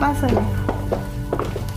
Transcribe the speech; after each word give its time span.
Pásale. 0.00 0.34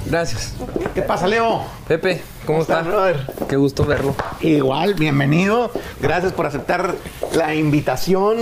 Gracias. 0.06 0.54
¿Qué 0.94 1.02
pasa, 1.02 1.26
Leo? 1.26 1.64
Pepe, 1.88 2.22
¿cómo, 2.46 2.62
está? 2.62 2.82
brother? 2.82 3.26
Qué 3.48 3.56
gusto 3.56 3.86
verlo. 3.86 4.14
Igual, 4.42 4.94
bienvenido. 4.94 5.72
Gracias 6.02 6.34
por 6.34 6.46
aceptar 6.46 6.96
la 7.34 7.56
invitación. 7.56 8.40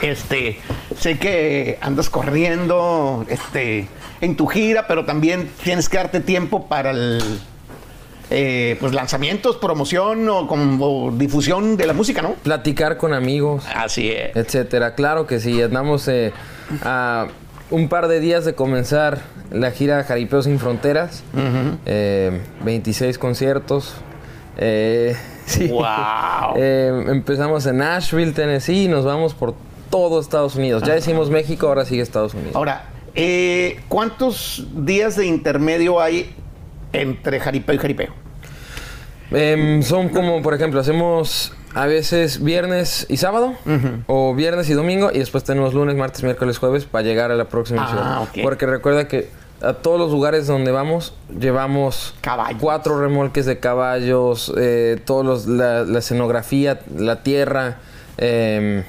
Este, 0.00 0.58
sé 0.98 1.18
que 1.18 1.78
andas 1.80 2.08
corriendo, 2.10 3.24
este, 3.28 3.88
en 4.20 4.36
tu 4.36 4.46
gira, 4.46 4.86
pero 4.88 5.04
también 5.04 5.50
tienes 5.62 5.88
que 5.88 5.98
darte 5.98 6.20
tiempo 6.20 6.66
para 6.66 6.90
el, 6.90 7.20
eh, 8.30 8.76
pues 8.80 8.94
lanzamientos, 8.94 9.56
promoción 9.56 10.28
o 10.28 10.46
como 10.46 11.12
difusión 11.12 11.76
de 11.76 11.86
la 11.86 11.92
música, 11.92 12.22
¿no? 12.22 12.32
Platicar 12.34 12.96
con 12.96 13.12
amigos, 13.12 13.64
Así 13.74 14.10
es. 14.10 14.34
etcétera. 14.34 14.94
Claro 14.94 15.26
que 15.26 15.38
sí. 15.38 15.60
Andamos 15.62 16.08
eh, 16.08 16.32
a 16.82 17.28
un 17.70 17.88
par 17.88 18.08
de 18.08 18.20
días 18.20 18.44
de 18.44 18.54
comenzar 18.54 19.20
la 19.50 19.70
gira 19.70 20.02
Jaripeo 20.04 20.42
Sin 20.42 20.58
Fronteras. 20.58 21.22
Eh, 21.86 22.40
26 22.64 23.18
conciertos. 23.18 23.94
Eh, 24.56 25.16
sí. 25.46 25.68
Wow. 25.68 26.54
Eh, 26.56 27.04
empezamos 27.08 27.66
en 27.66 27.78
Nashville, 27.78 28.32
Tennessee 28.32 28.84
y 28.84 28.88
nos 28.88 29.04
vamos 29.04 29.34
por 29.34 29.54
todo 29.90 30.20
Estados 30.20 30.56
Unidos. 30.56 30.82
Ya 30.82 30.94
decimos 30.94 31.30
México, 31.30 31.68
ahora 31.68 31.84
sigue 31.84 32.02
Estados 32.02 32.34
Unidos. 32.34 32.56
Ahora, 32.56 32.84
eh, 33.14 33.80
¿cuántos 33.88 34.66
días 34.74 35.16
de 35.16 35.26
intermedio 35.26 36.00
hay 36.00 36.34
entre 36.92 37.40
jaripeo 37.40 37.74
y 37.74 37.78
jaripeo? 37.78 38.14
Em, 39.30 39.82
son 39.82 40.08
como, 40.08 40.40
por 40.42 40.54
ejemplo, 40.54 40.80
hacemos 40.80 41.52
a 41.74 41.86
veces 41.86 42.42
viernes 42.42 43.06
y 43.08 43.16
sábado, 43.18 43.54
o 44.06 44.34
viernes 44.34 44.68
y 44.70 44.74
domingo, 44.74 45.10
y 45.12 45.18
después 45.18 45.44
tenemos 45.44 45.74
lunes, 45.74 45.96
martes, 45.96 46.22
miércoles, 46.22 46.58
jueves 46.58 46.84
para 46.84 47.02
llegar 47.04 47.30
a 47.30 47.34
la 47.36 47.44
próxima 47.46 47.84
Ah, 47.84 47.88
ciudad. 48.30 48.42
Porque 48.42 48.66
recuerda 48.66 49.06
que 49.08 49.28
a 49.60 49.74
todos 49.74 49.98
los 49.98 50.10
lugares 50.12 50.46
donde 50.46 50.70
vamos 50.70 51.14
llevamos 51.36 52.14
Caballos. 52.20 52.60
cuatro 52.60 53.00
remolques 53.00 53.44
de 53.44 53.58
caballos, 53.58 54.52
eh, 54.56 55.00
todos 55.04 55.24
los, 55.26 55.46
la, 55.46 55.82
la 55.84 55.98
escenografía, 55.98 56.80
la 56.96 57.22
tierra. 57.22 57.78
em, 58.18 58.84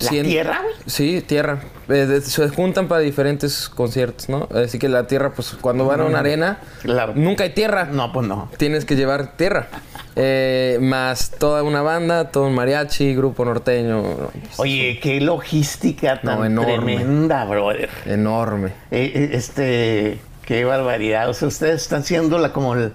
¿La 0.00 0.08
cien- 0.10 0.24
tierra, 0.26 0.60
güey? 0.62 0.74
Sí, 0.86 1.20
tierra. 1.26 1.60
Eh, 1.90 2.20
se 2.22 2.48
juntan 2.50 2.86
para 2.88 3.00
diferentes 3.00 3.68
conciertos, 3.68 4.28
¿no? 4.28 4.48
Así 4.54 4.78
que 4.78 4.88
la 4.88 5.06
tierra, 5.06 5.32
pues 5.32 5.56
cuando 5.60 5.86
van 5.86 6.00
a 6.00 6.04
una 6.04 6.18
arena, 6.20 6.58
Claro. 6.82 7.12
nunca 7.16 7.44
hay 7.44 7.50
tierra 7.50 7.86
No, 7.90 8.12
pues 8.12 8.26
no. 8.28 8.50
tienes 8.58 8.84
que 8.84 8.94
llevar 8.96 9.36
tierra. 9.36 9.68
Eh, 10.16 10.78
más 10.80 11.30
toda 11.38 11.62
una 11.62 11.80
banda, 11.80 12.30
todo 12.30 12.46
un 12.48 12.54
mariachi, 12.54 13.14
grupo 13.14 13.44
norteño. 13.44 14.02
no, 14.02 14.30
pues, 14.32 14.58
Oye, 14.58 14.98
qué 15.00 15.20
logística 15.20 16.20
tan 16.20 16.54
No, 16.54 16.62
tremenda, 16.64 17.44
brother. 17.44 17.88
enorme. 18.04 18.72
Eh, 18.90 19.12
eh, 19.14 19.30
este, 19.32 20.18
qué 20.44 20.64
barbaridad. 20.64 21.28
O 21.30 21.34
sea, 21.34 21.48
ustedes 21.48 21.82
están 21.82 22.02
siendo 22.04 22.38
la, 22.38 22.52
como 22.52 22.74
el, 22.74 22.92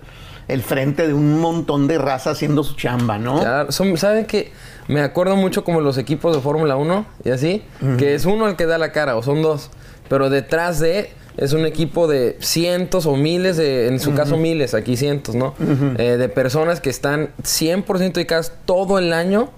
el 0.47 0.61
frente 0.61 1.08
de 1.08 1.13
un 1.13 1.39
montón 1.39 1.88
de 1.88 1.97
raza 1.97 2.31
haciendo 2.31 2.63
su 2.63 2.75
chamba, 2.75 3.17
¿no? 3.17 3.72
Son- 3.72 3.95
¿Saben 3.97 4.25
que 4.25 4.52
Me 4.88 4.99
acuerdo 5.02 5.38
mucho 5.38 5.63
como 5.63 5.80
los 5.80 5.97
equipos 5.97 6.36
de 6.36 6.41
Fórmula 6.41 6.75
1 6.75 7.05
y 7.23 7.30
así, 7.30 7.63
que 7.97 8.16
es 8.16 8.25
uno 8.25 8.47
el 8.49 8.58
que 8.58 8.66
da 8.66 8.77
la 8.77 8.91
cara, 8.91 9.16
o 9.16 9.23
son 9.23 9.41
dos. 9.41 9.69
Pero 10.09 10.30
detrás 10.30 10.80
de 10.81 11.09
es 11.38 11.53
un 11.53 11.66
equipo 11.66 12.08
de 12.08 12.38
cientos 12.41 13.05
o 13.05 13.16
miles, 13.16 13.55
de, 13.55 13.88
en 13.88 13.99
su 14.02 14.14
caso 14.14 14.36
miles, 14.38 14.73
aquí 14.73 14.97
cientos, 14.97 15.36
¿no? 15.36 15.55
Eh, 15.97 16.17
de 16.17 16.27
personas 16.30 16.81
que 16.81 16.89
están 16.89 17.30
100% 17.44 18.11
dedicadas 18.14 18.52
todo 18.66 18.99
el 18.99 19.14
año 19.14 19.49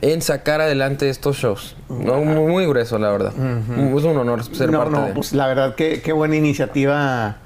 en 0.00 0.20
sacar 0.20 0.60
adelante 0.60 1.08
estos 1.08 1.36
shows. 1.36 1.76
¿no? 1.88 2.16
muy, 2.24 2.50
muy 2.50 2.66
grueso, 2.66 2.98
la 2.98 3.10
verdad. 3.12 3.32
Es 3.36 4.04
un 4.04 4.16
honor 4.18 4.42
ser 4.44 4.68
no, 4.72 4.78
parte 4.80 4.96
no, 4.96 5.06
de 5.06 5.12
pues 5.12 5.32
la 5.32 5.46
verdad 5.46 5.76
que 5.76 6.02
qué 6.02 6.12
buena 6.12 6.34
iniciativa 6.34 7.36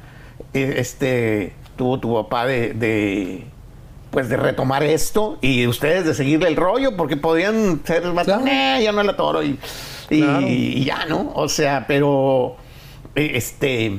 eh, 0.54 0.76
este 0.78 1.52
tuvo 1.76 2.00
tu 2.00 2.14
papá 2.14 2.46
de, 2.46 2.72
de, 2.74 3.44
pues 4.10 4.28
de 4.28 4.36
retomar 4.36 4.82
esto 4.82 5.38
y 5.40 5.66
ustedes 5.66 6.04
de 6.04 6.14
seguirle 6.14 6.48
el 6.48 6.56
rollo 6.56 6.96
porque 6.96 7.16
podían 7.16 7.80
ser 7.84 8.04
más 8.12 8.24
Claro. 8.24 8.44
"Eh, 8.46 8.80
ya 8.82 8.92
no 8.92 9.02
la 9.02 9.16
toro 9.16 9.42
y, 9.42 9.58
y- 10.10 10.22
Claro. 10.22 10.46
y 10.46 10.84
ya 10.84 11.04
no 11.06 11.32
o 11.34 11.48
sea 11.48 11.84
pero 11.86 12.56
eh, 13.14 13.32
este 13.34 13.98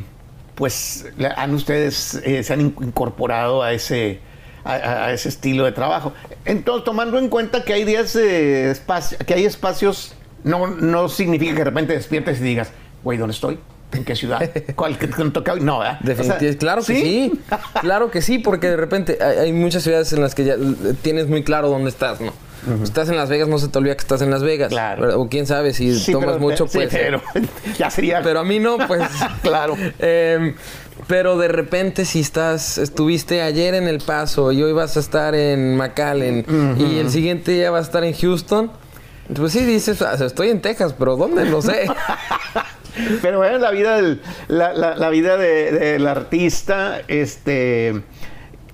pues 0.55 1.05
la- 1.17 1.33
han 1.37 1.53
ustedes 1.53 2.15
eh, 2.25 2.43
se 2.43 2.53
han 2.53 2.61
in- 2.61 2.75
incorporado 2.81 3.61
a 3.61 3.73
ese 3.73 4.19
a, 4.65 5.13
ese 5.13 5.29
estilo 5.29 5.63
de 5.65 5.71
trabajo 5.71 6.11
entonces 6.43 6.83
tomando 6.83 7.17
en 7.19 7.29
cuenta 7.29 7.63
que 7.63 7.73
hay 7.73 7.83
días 7.85 8.11
de 8.13 8.71
espacio 8.71 9.17
que 9.25 9.33
hay 9.33 9.45
espacios 9.45 10.13
no 10.43 10.67
no 10.67 11.07
significa 11.09 11.51
que 11.53 11.59
de 11.59 11.63
repente 11.65 11.93
despiertes 11.93 12.39
y 12.41 12.43
digas 12.43 12.71
güey 13.03 13.17
dónde 13.17 13.33
estoy 13.33 13.59
en 13.93 14.03
qué 14.03 14.15
ciudad 14.15 14.49
cuál 14.75 14.97
que 14.97 15.07
toca 15.07 15.53
hoy?". 15.53 15.61
no 15.61 15.79
¿verdad? 15.79 15.99
O 16.01 16.05
sea, 16.05 16.15
Definitivamente, 16.15 16.57
claro 16.57 16.81
que 16.83 16.95
sí. 16.95 17.31
Claro 17.81 18.11
que 18.11 18.21
sí, 18.21 18.39
porque 18.39 18.67
de 18.69 18.77
repente 18.77 19.17
hay, 19.21 19.37
hay 19.37 19.53
muchas 19.53 19.83
ciudades 19.83 20.11
en 20.13 20.21
las 20.21 20.35
que 20.35 20.45
ya 20.45 20.55
tienes 21.01 21.27
muy 21.27 21.43
claro 21.43 21.69
dónde 21.69 21.89
estás, 21.89 22.19
¿no? 22.21 22.33
Estás 22.83 23.07
en 23.07 23.15
Las 23.15 23.29
Vegas, 23.29 23.47
no 23.47 23.59
se 23.59 23.69
te 23.69 23.77
olvida 23.77 23.95
que 23.95 24.01
estás 24.01 24.21
en 24.21 24.29
Las 24.29 24.43
Vegas. 24.43 24.67
Claro. 24.69 25.21
O 25.21 25.29
quién 25.29 25.45
sabe, 25.47 25.73
si 25.73 25.97
Sí, 25.97 26.11
tomas 26.11 26.31
pero- 26.31 26.39
mucho, 26.39 26.67
sí, 26.67 26.79
pues. 26.79 26.89
pero 26.91 27.21
ya 27.77 27.89
sería 27.89 28.21
Pero 28.21 28.41
a 28.41 28.43
mí 28.43 28.59
no, 28.59 28.77
pues. 28.87 29.03
Claro. 29.41 29.77
Em, 29.99 30.53
pero 31.07 31.37
de 31.37 31.47
repente, 31.47 32.03
si 32.03 32.19
estás, 32.19 32.77
estuviste 32.77 33.41
ayer 33.41 33.73
en 33.75 33.87
El 33.87 33.99
Paso 33.99 34.51
y 34.51 34.61
hoy 34.63 34.73
vas 34.73 34.97
a 34.97 34.99
estar 34.99 35.33
en 35.33 35.77
McAllen 35.77 36.75
y 36.77 36.97
el 36.97 37.09
siguiente 37.09 37.51
día 37.53 37.71
vas 37.71 37.85
a 37.85 37.87
estar 37.87 38.03
en 38.03 38.13
Houston, 38.13 38.69
pues 39.33 39.53
sí 39.53 39.63
dices, 39.63 40.01
"Ah, 40.01 40.17
estoy 40.19 40.49
en 40.49 40.59
Texas, 40.61 40.93
pero 40.97 41.15
¿dónde? 41.15 41.45
No 41.45 41.61
sé. 41.61 41.85
Pero 43.21 43.37
bueno, 43.39 43.57
la 43.59 43.71
vida 43.71 43.95
del, 43.97 44.21
la, 44.47 44.73
la- 44.73 44.95
la 44.95 45.09
vida 45.09 45.37
de- 45.37 45.71
del 45.71 46.07
artista, 46.07 47.01
este 47.07 48.01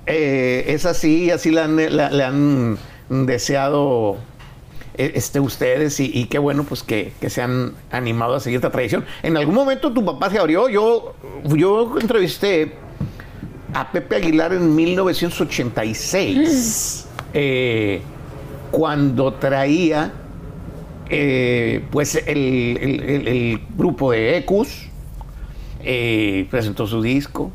eh, 0.05 0.65
es 0.67 0.85
así, 0.85 1.31
así 1.31 1.49
le 1.51 1.61
han, 1.61 1.95
la- 1.97 2.09
le 2.11 2.23
han 2.23 2.77
deseado 3.09 4.17
eh, 4.97 5.11
este, 5.15 5.39
ustedes 5.39 5.99
y, 5.99 6.11
y 6.13 6.25
qué 6.25 6.37
bueno 6.39 6.63
pues 6.65 6.83
que, 6.83 7.13
que 7.21 7.29
se 7.29 7.41
han 7.41 7.73
animado 7.91 8.35
a 8.35 8.39
seguir 8.39 8.57
esta 8.57 8.71
tradición. 8.71 9.05
En 9.23 9.37
algún 9.37 9.55
momento 9.55 9.91
tu 9.91 10.03
papá 10.05 10.29
se 10.29 10.37
abrió, 10.39 10.69
yo, 10.69 11.15
yo 11.45 11.95
entrevisté 11.99 12.73
a 13.73 13.91
Pepe 13.91 14.17
Aguilar 14.17 14.53
en 14.53 14.75
1986, 14.75 17.07
eh, 17.33 18.01
cuando 18.71 19.33
traía 19.33 20.11
eh, 21.09 21.83
pues 21.91 22.15
el, 22.15 22.27
el- 22.81 23.03
el- 23.03 23.27
el 23.27 23.61
grupo 23.77 24.11
de 24.11 24.37
Ecus 24.37 24.87
eh, 25.83 26.47
presentó 26.49 26.87
su 26.87 27.01
disco, 27.01 27.51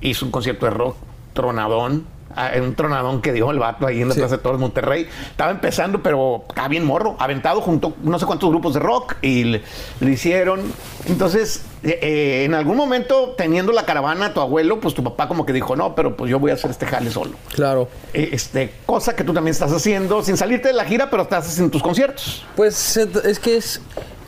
hizo 0.00 0.24
un 0.26 0.30
concierto 0.32 0.66
de 0.66 0.70
rock 0.72 0.96
tronadón, 1.32 2.04
ah, 2.34 2.50
un 2.60 2.74
tronadón 2.74 3.22
que 3.22 3.32
dio 3.32 3.50
el 3.50 3.58
vato 3.58 3.86
ahí 3.86 4.02
en 4.02 4.08
la 4.08 4.14
Sí. 4.14 4.20
Plaza 4.20 4.36
de 4.36 4.42
Toros 4.42 4.60
Monterrey. 4.60 5.06
Estaba 5.30 5.50
empezando, 5.52 6.02
pero 6.02 6.44
estaba 6.48 6.68
bien 6.68 6.84
morro, 6.84 7.16
aventado 7.18 7.60
junto 7.60 7.94
no 8.02 8.18
sé 8.18 8.26
cuántos 8.26 8.50
grupos 8.50 8.74
de 8.74 8.80
rock 8.80 9.14
y 9.22 9.44
le, 9.44 9.62
le 10.00 10.10
hicieron. 10.10 10.60
Entonces, 11.06 11.64
eh, 11.84 11.98
eh, 12.00 12.44
en 12.44 12.54
algún 12.54 12.76
momento, 12.76 13.34
teniendo 13.36 13.72
la 13.72 13.84
caravana 13.84 14.32
tu 14.32 14.40
abuelo, 14.40 14.78
pues 14.80 14.94
tu 14.94 15.02
papá 15.02 15.26
como 15.28 15.44
que 15.44 15.52
dijo, 15.52 15.74
no, 15.74 15.94
pero 15.94 16.16
pues 16.16 16.30
yo 16.30 16.38
voy 16.38 16.50
a 16.52 16.54
hacer 16.54 16.70
este 16.70 16.86
jale 16.86 17.10
solo. 17.10 17.32
claro. 17.54 17.88
Eh, 18.14 18.30
Este, 18.32 18.72
cosa 18.86 19.16
que 19.16 19.24
tú 19.24 19.32
también 19.34 19.52
estás 19.52 19.72
haciendo 19.72 20.22
sin 20.22 20.36
salirte 20.36 20.68
de 20.68 20.74
la 20.74 20.84
gira, 20.84 21.10
pero 21.10 21.24
estás 21.24 21.48
haciendo 21.48 21.70
tus 21.72 21.82
conciertos. 21.82 22.44
Pues 22.56 22.96
es 22.96 23.38
que 23.38 23.56
es 23.56 23.80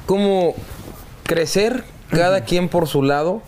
como 0.06 0.54
crecer 1.24 1.84
cada 2.10 2.42
quien 2.42 2.68
por 2.68 2.88
su 2.88 3.02
lado, 3.02 3.40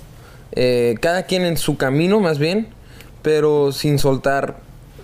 eh, 0.53 0.95
cada 1.01 1.25
quien 1.25 1.45
en 1.45 1.57
su 1.57 1.77
camino 1.77 2.21
más 2.21 2.39
bien, 2.39 2.69
pero 3.23 3.73
sin 3.73 3.99
soltar 3.99 4.57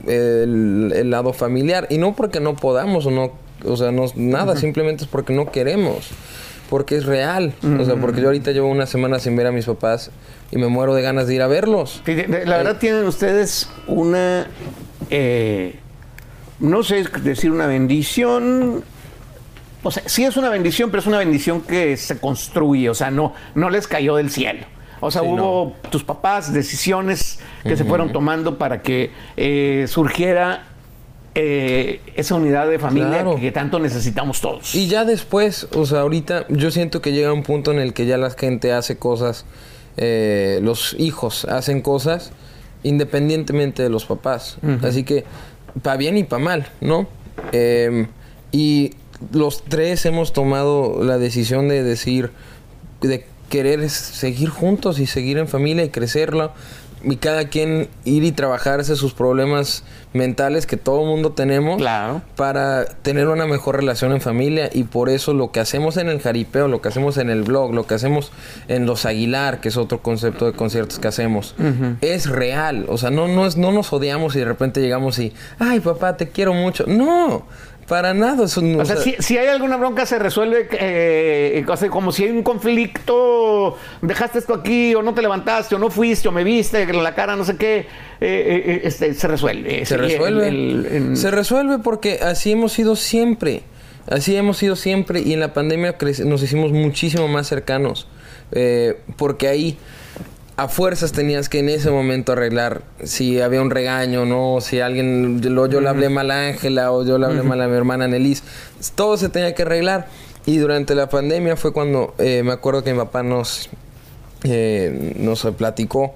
el, 0.07 0.93
el 0.95 1.11
lado 1.11 1.33
familiar. 1.33 1.87
Y 1.91 1.99
no 1.99 2.15
porque 2.15 2.41
no 2.41 2.55
podamos 2.55 3.07
o 3.07 3.11
no, 3.11 3.33
o 3.65 3.77
sea, 3.77 3.91
no, 3.91 4.07
nada, 4.15 4.57
simplemente 4.57 5.05
es 5.05 5.11
porque 5.11 5.33
no 5.33 5.51
queremos. 5.51 6.09
Porque 6.73 6.97
es 6.97 7.05
real. 7.05 7.53
O 7.79 7.85
sea, 7.85 7.97
porque 7.97 8.23
yo 8.23 8.29
ahorita 8.29 8.51
llevo 8.51 8.69
una 8.69 8.87
semana 8.87 9.19
sin 9.19 9.37
ver 9.37 9.47
a 9.47 9.53
mis 9.53 9.67
papás 9.67 10.11
y 10.51 10.57
me 10.57 10.69
muero 10.69 10.95
de 10.95 11.03
ganas 11.03 11.27
de 11.27 11.35
ir 11.35 11.43
a 11.43 11.47
verlos. 11.47 12.03
La 12.07 12.57
verdad 12.57 12.79
tienen 12.79 13.05
ustedes 13.05 13.69
una, 13.87 14.47
eh, 15.11 15.79
no 16.61 16.83
sé 16.83 17.05
decir 17.23 17.51
una 17.53 17.67
bendición. 17.67 18.83
O 19.83 19.91
sea, 19.91 20.03
sí 20.07 20.25
es 20.25 20.39
una 20.39 20.49
bendición, 20.49 20.89
pero 20.89 21.03
es 21.03 21.07
una 21.07 21.19
bendición 21.19 21.61
que 21.61 21.95
se 21.99 22.19
construye, 22.19 22.89
o 22.89 22.95
sea, 22.95 23.11
no, 23.11 23.35
no 23.55 23.69
les 23.69 23.87
cayó 23.87 24.17
del 24.17 24.31
cielo. 24.31 24.65
O 25.01 25.11
sea, 25.11 25.21
Sí, 25.21 25.29
hubo 25.29 25.75
tus 25.91 26.05
papás, 26.05 26.55
decisiones 26.55 27.39
que 27.65 27.77
se 27.77 27.85
fueron 27.85 28.13
tomando 28.13 28.57
para 28.57 28.81
que 28.81 29.11
eh, 29.37 29.85
surgiera 29.89 30.72
eh, 31.35 32.01
esa 32.15 32.35
unidad 32.35 32.69
de 32.69 32.79
familia 32.79 33.09
Claro. 33.23 33.37
que 33.37 33.53
tanto 33.53 33.79
necesitamos 33.79 34.41
todos. 34.41 34.75
Y 34.75 34.87
ya 34.89 35.05
después, 35.05 35.67
o 35.75 35.87
sea, 35.87 36.01
ahorita 36.01 36.47
yo 36.49 36.71
siento 36.71 37.01
que 37.01 37.13
llega 37.13 37.33
un 37.33 37.43
punto 37.43 37.71
en 37.73 37.79
el 37.79 37.95
que 37.95 38.07
ya 38.07 38.19
la 38.19 38.31
gente 38.31 38.73
hace 38.73 38.97
cosas, 38.99 39.45
eh, 39.97 40.61
los 40.63 40.95
hijos 40.99 41.45
hacen 41.47 41.81
cosas 41.81 42.33
independientemente 42.83 43.83
de 43.83 43.89
los 43.89 44.05
papás. 44.07 44.57
Así 44.83 45.05
que, 45.05 45.25
para 45.83 45.97
bien 45.97 46.17
y 46.19 46.25
para 46.25 46.43
mal, 46.43 46.67
¿no? 46.81 47.07
Eh, 47.53 48.07
y 48.51 48.95
los 49.33 49.63
tres 49.63 50.05
hemos 50.05 50.33
tomado 50.33 51.03
la 51.05 51.17
decisión 51.19 51.69
de 51.69 51.83
decir, 51.85 52.31
de 53.01 53.25
querer 53.49 53.89
seguir 53.89 54.49
juntos 54.49 54.99
y 54.99 55.07
seguir 55.07 55.39
en 55.39 55.47
familia 55.47 55.85
y 55.85 55.91
crecerlo 55.91 56.53
y 57.05 57.17
cada 57.17 57.49
quien 57.49 57.89
ir 58.05 58.25
y 58.25 58.33
trabajarse 58.33 58.97
sus 58.97 59.13
problemas 59.13 59.85
mentales 60.13 60.67
que 60.67 60.77
todo 60.77 61.05
mundo 61.05 61.33
tenemos 61.33 61.79
Claro. 61.79 62.21
para 62.37 62.85
tener 62.85 63.29
una 63.29 63.47
mejor 63.47 63.77
relación 63.77 64.13
en 64.13 64.21
familia. 64.21 64.69
Y 64.73 64.85
por 64.85 65.09
eso 65.09 65.33
lo 65.33 65.51
que 65.53 65.61
hacemos 65.61 65.97
en 65.97 66.09
el 66.09 66.21
jaripeo, 66.21 66.69
lo 66.69 66.83
que 66.83 66.89
hacemos 66.89 67.17
en 67.17 67.31
el 67.31 67.43
blog, 67.43 67.73
lo 67.73 67.87
que 67.87 67.95
hacemos 67.95 68.31
en 68.69 68.85
los 68.87 69.07
Aguilar, 69.07 69.61
que 69.61 69.69
es 69.69 69.77
otro 69.77 70.03
concepto 70.03 70.45
de 70.47 70.53
conciertos 70.53 70.99
que 70.99 71.09
hacemos, 71.09 71.55
es 72.01 72.29
real, 72.29 72.87
o 72.89 72.99
sea, 72.99 73.11
no, 73.11 73.27
no, 73.29 73.47
es, 73.47 73.57
no 73.57 73.73
nos 73.73 73.93
odiamos 73.93 74.37
y 74.37 74.41
de 74.41 74.45
repente 74.45 74.81
llegamos 74.81 75.19
y, 75.19 75.33
ay 75.59 75.81
papá, 75.81 76.17
te 76.17 76.29
quiero 76.29 76.53
mucho, 76.55 76.85
no, 76.87 77.45
para 77.93 78.15
nada, 78.15 78.47
eso 78.47 78.63
no- 78.63 78.79
O 78.79 78.85
sea, 78.87 78.97
si, 78.97 79.15
si 79.19 79.37
hay 79.37 79.49
alguna 79.49 79.77
bronca 79.77 80.07
se 80.07 80.19
resuelve 80.19 80.67
eh, 80.73 81.63
o 81.69 81.77
sea, 81.77 81.91
como 81.91 82.11
si 82.11 82.25
hay 82.25 82.31
un 82.31 82.43
conflicto, 82.43 83.77
dejaste 84.01 84.39
esto 84.39 84.55
aquí 84.55 84.95
o 84.95 85.03
no 85.03 85.13
te 85.13 85.21
levantaste 85.21 85.75
o 85.75 85.79
no 85.79 85.91
fuiste 85.91 86.27
o 86.29 86.33
me 86.33 86.43
viste 86.43 86.81
en 86.81 87.03
la 87.03 87.15
cara, 87.15 87.37
no 87.37 87.45
sé 87.45 87.57
qué, 87.59 87.81
eh, 87.81 87.87
eh, 88.21 88.81
este, 88.85 89.13
se 89.13 89.29
resuelve. 89.29 89.85
Se 89.85 89.99
resuelve. 89.99 90.49
el- 90.49 91.17
Se 91.19 91.31
resuelve 91.31 91.81
porque 91.81 92.21
así 92.23 92.53
hemos 92.53 92.73
sido 92.73 92.97
siempre. 92.97 93.63
Así 94.09 94.35
hemos 94.35 94.57
sido 94.57 94.75
siempre 94.75 95.21
y 95.21 95.35
en 95.35 95.41
la 95.41 95.53
pandemia 95.53 95.97
nos 96.25 96.43
hicimos 96.43 96.73
muchísimo 96.73 97.29
más 97.29 97.47
cercanos. 97.47 98.09
Eh, 98.53 98.97
porque 99.17 99.49
ahí 99.49 99.77
a 100.57 100.69
fuerzas 100.69 101.13
tenías 101.13 101.49
que 101.49 101.61
en 101.61 101.69
ese 101.69 101.91
momento 101.91 102.33
arreglar 102.33 102.83
si 103.03 103.41
había 103.41 103.63
un 103.63 103.71
regaño, 103.71 104.25
¿no? 104.27 104.61
Si 104.61 104.81
alguien, 104.81 105.41
yo 105.41 105.81
le 105.81 105.89
hablé 105.89 106.09
mal 106.09 106.31
a 106.31 106.49
Ángela 106.49 106.93
o 106.93 107.05
yo 107.05 107.19
le 107.19 107.27
hablé 107.27 107.43
mal 107.43 107.61
a 107.61 107.69
mi 107.69 107.77
hermana 107.77 108.07
Nelis. 108.07 108.43
Todo 108.95 109.17
se 109.17 109.29
tenía 109.29 109.55
que 109.55 109.63
arreglar. 109.63 110.07
Y 110.45 110.59
durante 110.59 110.95
la 110.95 111.09
pandemia 111.09 111.57
fue 111.57 111.73
cuando 111.73 112.15
eh, 112.19 112.43
me 112.45 112.53
acuerdo 112.53 112.83
que 112.83 112.93
mi 112.93 112.99
papá 112.99 113.23
nos, 113.23 113.71
eh, 114.43 115.15
nos 115.17 115.47
platicó 115.57 116.15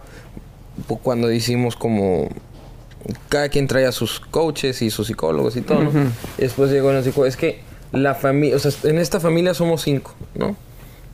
cuando 1.02 1.30
hicimos 1.32 1.76
como 1.76 2.28
cada 3.28 3.48
quien 3.48 3.68
traía 3.68 3.92
sus 3.92 4.20
coaches 4.20 4.82
y 4.82 4.90
sus 4.90 5.06
psicólogos 5.06 5.56
y 5.56 5.62
todo, 5.62 5.84
¿no? 5.84 5.92
Después 6.36 6.70
llegó 6.70 6.90
y 6.90 6.94
nos 6.94 7.04
dijo, 7.04 7.24
es 7.24 7.36
que 7.36 7.60
la 7.92 8.14
familia, 8.14 8.56
o 8.56 8.58
sea, 8.58 8.72
en 8.90 8.98
esta 8.98 9.20
familia 9.20 9.54
somos 9.54 9.82
cinco, 9.82 10.14
¿no? 10.34 10.56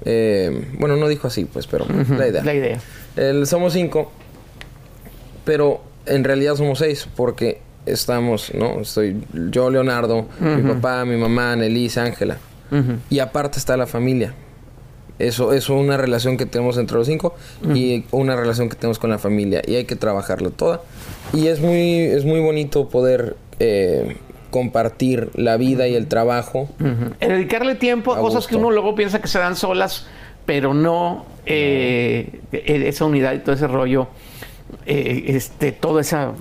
Eh, 0.04 0.68
bueno, 0.78 0.96
no 0.96 1.06
dijo 1.06 1.28
así, 1.28 1.44
pues, 1.44 1.66
pero 1.66 1.86
la 1.86 2.26
idea. 2.26 2.42
La 2.42 2.54
idea. 2.54 2.80
El- 3.16 3.46
somos 3.46 3.72
cinco, 3.72 4.10
pero 5.44 5.80
en 6.06 6.24
realidad 6.24 6.54
somos 6.56 6.78
seis, 6.78 7.08
porque 7.16 7.60
estamos, 7.86 8.52
¿no? 8.54 8.80
Estoy 8.80 9.22
yo, 9.50 9.70
Leonardo, 9.70 10.26
mi 10.40 10.62
papá, 10.62 11.04
mi 11.04 11.16
mamá, 11.16 11.56
Nelise, 11.56 12.00
Ángela. 12.00 12.38
Y 13.10 13.18
aparte 13.18 13.58
está 13.58 13.76
la 13.76 13.86
familia. 13.86 14.32
Eso 15.18 15.52
es 15.52 15.68
una 15.68 15.98
relación 15.98 16.38
que 16.38 16.46
tenemos 16.46 16.78
entre 16.78 16.96
los 16.96 17.06
cinco 17.06 17.34
y 17.74 18.04
una 18.12 18.34
relación 18.34 18.70
que 18.70 18.76
tenemos 18.76 18.98
con 18.98 19.10
la 19.10 19.18
familia. 19.18 19.60
Y 19.66 19.74
hay 19.74 19.84
que 19.84 19.94
trabajarla 19.94 20.48
toda. 20.50 20.80
Y 21.34 21.48
es 21.48 21.60
muy, 21.60 21.98
es 21.98 22.24
muy 22.24 22.40
bonito 22.40 22.88
poder 22.88 23.36
eh, 23.60 24.16
compartir 24.50 25.28
la 25.34 25.58
vida 25.58 25.86
y 25.86 25.94
el 25.96 26.06
trabajo. 26.08 26.70
Dedicarle 27.20 27.74
tiempo 27.74 28.14
a, 28.14 28.18
A 28.18 28.20
cosas 28.20 28.46
que 28.46 28.54
gusto. 28.54 28.66
uno 28.68 28.74
luego 28.74 28.94
piensa 28.94 29.20
que 29.20 29.28
se 29.28 29.38
dan 29.38 29.54
solas, 29.54 30.06
pero 30.46 30.74
no 30.74 31.24
eh, 31.46 32.40
e- 32.52 32.88
esa 32.88 33.04
unidad 33.04 33.32
y 33.34 33.38
todo 33.40 33.54
ese 33.54 33.66
rollo, 33.66 34.08
eh, 34.86 35.24
este, 35.28 35.72
toda 35.72 36.00
esa 36.00 36.32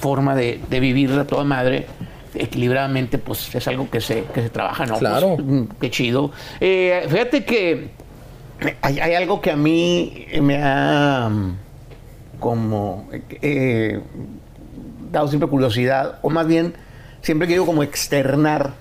forma 0.00 0.34
de, 0.34 0.60
de 0.68 0.80
vivir 0.80 1.12
a 1.12 1.26
toda 1.26 1.44
madre 1.44 1.86
equilibradamente, 2.34 3.18
pues 3.18 3.54
es 3.54 3.68
algo 3.68 3.88
que 3.90 4.00
se, 4.00 4.24
que 4.34 4.42
se 4.42 4.50
trabaja, 4.50 4.86
¿no? 4.86 4.98
Claro. 4.98 5.36
Pues, 5.36 5.46
mm, 5.46 5.64
qué 5.80 5.90
chido. 5.90 6.32
Eh, 6.60 7.04
fíjate 7.08 7.44
que 7.44 7.90
hay, 8.82 8.98
hay 8.98 9.14
algo 9.14 9.40
que 9.40 9.50
a 9.50 9.56
mí 9.56 10.26
me 10.40 10.60
ha 10.62 11.30
como 12.40 13.08
dado 15.10 15.28
siempre 15.28 15.48
curiosidad, 15.48 16.18
o 16.22 16.30
más 16.30 16.46
bien 16.46 16.74
siempre 17.22 17.46
quiero 17.46 17.66
como 17.66 17.82
externar. 17.82 18.72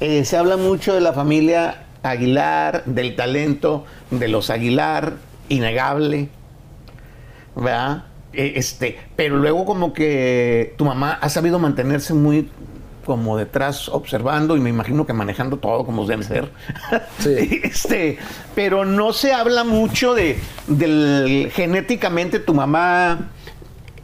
Se 0.00 0.36
habla 0.36 0.56
mucho 0.56 0.94
de 0.94 1.00
la 1.00 1.12
familia 1.14 1.85
Aguilar, 2.10 2.84
del 2.84 3.16
talento 3.16 3.84
de 4.10 4.28
los 4.28 4.50
Aguilar, 4.50 5.14
innegable, 5.48 6.28
¿verdad? 7.54 8.04
Eh, 8.32 8.54
este, 8.56 8.98
pero 9.16 9.36
luego 9.36 9.64
como 9.64 9.92
que 9.92 10.74
tu 10.76 10.84
mamá 10.84 11.18
ha 11.20 11.28
sabido 11.28 11.58
mantenerse 11.58 12.14
muy 12.14 12.48
como 13.06 13.38
detrás 13.38 13.88
observando 13.88 14.56
y 14.56 14.60
me 14.60 14.68
imagino 14.68 15.06
que 15.06 15.12
manejando 15.12 15.58
todo 15.58 15.86
como 15.86 16.04
debe 16.06 16.24
ser. 16.24 16.50
Sí. 17.18 17.60
Este, 17.64 18.18
pero 18.54 18.84
no 18.84 19.12
se 19.12 19.32
habla 19.32 19.64
mucho 19.64 20.14
de 20.14 20.38
del 20.66 21.50
genéticamente 21.54 22.40
tu 22.40 22.52
mamá 22.52 23.30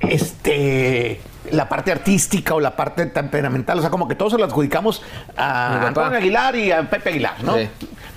este 0.01 1.21
la 1.53 1.69
parte 1.69 1.93
artística 1.93 2.55
o 2.55 2.61
la 2.61 2.75
parte 2.75 3.07
temperamental, 3.07 3.79
o 3.79 3.81
sea, 3.81 3.91
como 3.91 4.09
que 4.09 4.15
todos 4.15 4.33
se 4.33 4.39
lo 4.39 4.45
adjudicamos 4.45 5.03
a. 5.37 5.87
Antonio 5.87 6.19
Aguilar 6.19 6.57
y 6.57 6.73
a 6.73 6.89
Pepe 6.89 7.11
Aguilar, 7.11 7.45
¿no? 7.45 7.57
Sí. 7.57 7.69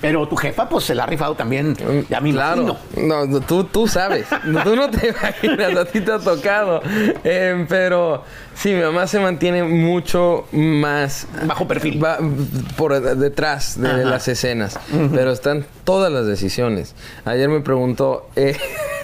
Pero 0.06 0.28
tu 0.28 0.36
jefa, 0.36 0.68
pues 0.68 0.84
se 0.84 0.94
la 0.94 1.02
ha 1.02 1.06
rifado 1.06 1.34
también, 1.34 1.74
ya 2.08 2.20
me 2.20 2.30
claro. 2.30 2.62
imagino. 2.62 2.78
No, 3.08 3.26
no, 3.26 3.40
tú, 3.40 3.64
tú 3.64 3.88
sabes. 3.88 4.28
Tú 4.62 4.76
no 4.76 4.88
te 4.88 5.08
imaginas, 5.42 5.74
a 5.76 5.84
ti 5.84 6.00
te 6.00 6.12
ha 6.12 6.20
tocado. 6.20 6.80
Eh, 7.24 7.66
pero 7.68 8.22
sí, 8.54 8.72
mi 8.72 8.82
mamá 8.82 9.08
se 9.08 9.18
mantiene 9.18 9.64
mucho 9.64 10.46
más 10.52 11.26
Bajo 11.44 11.66
perfil. 11.66 12.04
va 12.04 12.18
por 12.76 13.00
detrás 13.16 13.80
de 13.80 13.88
Ajá. 13.88 13.96
las 13.98 14.28
escenas. 14.28 14.78
Pero 15.12 15.32
están 15.32 15.66
todas 15.82 16.12
las 16.12 16.24
decisiones. 16.28 16.94
Ayer 17.24 17.48
me 17.48 17.58
preguntó, 17.58 18.28
eh, 18.36 18.56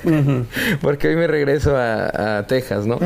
porque 0.83 1.09
hoy 1.09 1.17
me 1.17 1.27
regreso 1.27 1.77
a, 1.77 2.39
a 2.39 2.47
Texas, 2.47 2.87
¿no? 2.87 3.01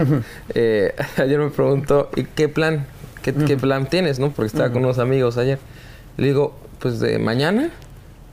Eh, 0.54 0.94
ayer 1.16 1.38
me 1.38 1.48
preguntó, 1.48 2.10
¿y 2.14 2.24
qué 2.24 2.50
plan? 2.50 2.86
¿Qué, 3.22 3.32
qué 3.32 3.56
plan 3.56 3.86
tienes, 3.88 4.18
no? 4.18 4.32
Porque 4.32 4.48
estaba 4.48 4.70
con 4.70 4.84
unos 4.84 4.98
amigos 4.98 5.38
ayer. 5.38 5.58
Le 6.18 6.26
digo, 6.26 6.54
pues 6.78 7.00
de 7.00 7.18
mañana. 7.18 7.70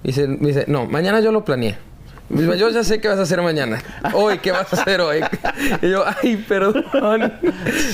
Y 0.04 0.12
se- 0.12 0.28
me 0.28 0.48
dice, 0.48 0.66
no, 0.68 0.86
mañana 0.86 1.20
yo 1.22 1.32
lo 1.32 1.44
planeé. 1.46 1.78
Yo 2.30 2.70
ya 2.70 2.84
sé 2.84 3.00
qué 3.00 3.10
vas 3.10 3.20
a 3.20 3.24
hacer 3.24 3.42
mañana. 3.42 3.82
Hoy, 4.14 4.40
¿qué 4.40 4.52
vas 4.52 4.72
a 4.74 4.82
hacer 4.82 5.02
hoy? 5.02 5.22
Y 5.82 5.90
yo, 5.90 6.04
ay, 6.24 6.38
perdón. 6.48 6.84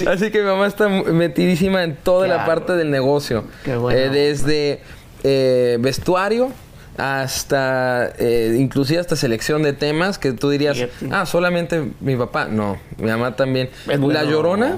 Así 0.07 0.31
que 0.31 0.39
mi 0.39 0.45
mamá 0.45 0.67
está 0.67 0.87
metidísima 0.87 1.83
en 1.83 1.95
toda 1.95 2.27
la 2.27 2.45
parte 2.45 2.73
del 2.73 2.89
negocio. 2.89 3.43
Qué 3.65 3.75
bueno. 3.75 3.99
Eh, 3.99 4.09
desde 4.09 4.81
eh, 5.23 5.77
vestuario 5.81 6.51
hasta, 6.97 8.11
eh, 8.17 8.55
inclusive 8.59 8.99
hasta 8.99 9.15
selección 9.15 9.63
de 9.63 9.73
temas 9.73 10.17
que 10.19 10.31
tú 10.33 10.49
dirías, 10.49 10.77
ah, 11.11 11.25
solamente 11.25 11.91
mi 11.99 12.15
papá. 12.15 12.45
No, 12.49 12.77
mi 12.97 13.07
mamá 13.09 13.35
también. 13.35 13.69
Bueno. 13.85 14.09
La 14.11 14.23
Llorona 14.23 14.77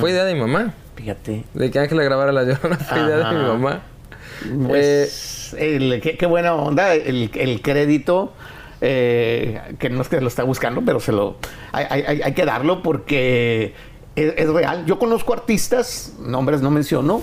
fue 0.00 0.10
idea 0.10 0.24
de 0.24 0.34
mi 0.34 0.40
mamá. 0.40 0.74
Fíjate. 0.96 1.44
De 1.54 1.70
que 1.70 1.78
Ángela 1.78 2.02
grabara 2.02 2.32
La 2.32 2.42
Llorona 2.44 2.76
fue 2.76 2.98
idea 3.00 3.16
de 3.16 3.36
mi 3.36 3.42
mamá. 3.44 3.82
Pues, 4.66 5.39
el- 5.54 6.00
qué, 6.02 6.16
qué 6.16 6.26
buena 6.26 6.54
onda, 6.54 6.94
el, 6.94 7.30
el 7.34 7.62
crédito, 7.62 8.32
eh, 8.80 9.60
que 9.78 9.90
no 9.90 10.02
es 10.02 10.08
que 10.08 10.20
lo 10.20 10.28
está 10.28 10.42
buscando, 10.44 10.82
pero 10.84 11.00
se 11.00 11.12
lo 11.12 11.36
hay, 11.72 11.86
hay- 11.90 12.22
hay 12.22 12.32
que 12.34 12.44
darlo 12.44 12.82
porque 12.82 13.74
es, 14.16 14.34
es 14.36 14.48
real. 14.48 14.86
Yo 14.86 14.98
conozco 14.98 15.32
artistas, 15.32 16.14
nombres 16.20 16.62
no 16.62 16.70
menciono, 16.70 17.22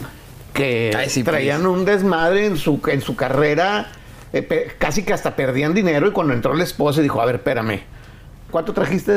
que 0.53 0.91
Ay, 0.96 1.10
sí, 1.10 1.24
traían 1.24 1.62
please. 1.62 1.74
un 1.79 1.86
desmadre 1.86 2.46
en 2.46 2.57
su, 2.57 2.79
en 2.88 3.01
su 3.01 3.15
carrera, 3.15 3.88
eh, 4.34 4.41
pe- 4.41 4.72
casi 4.77 5.03
que 5.03 5.13
hasta 5.13 5.36
perdían 5.36 5.74
dinero 5.74 6.07
y 6.07 6.12
cuando 6.12 6.34
entró 6.34 6.53
la 6.53 6.63
esposa 6.63 7.01
dijo, 7.01 7.22
a 7.22 7.25
ver, 7.25 7.36
espérame, 7.36 7.81
¿cuánto 8.51 8.74
trajiste 8.74 9.12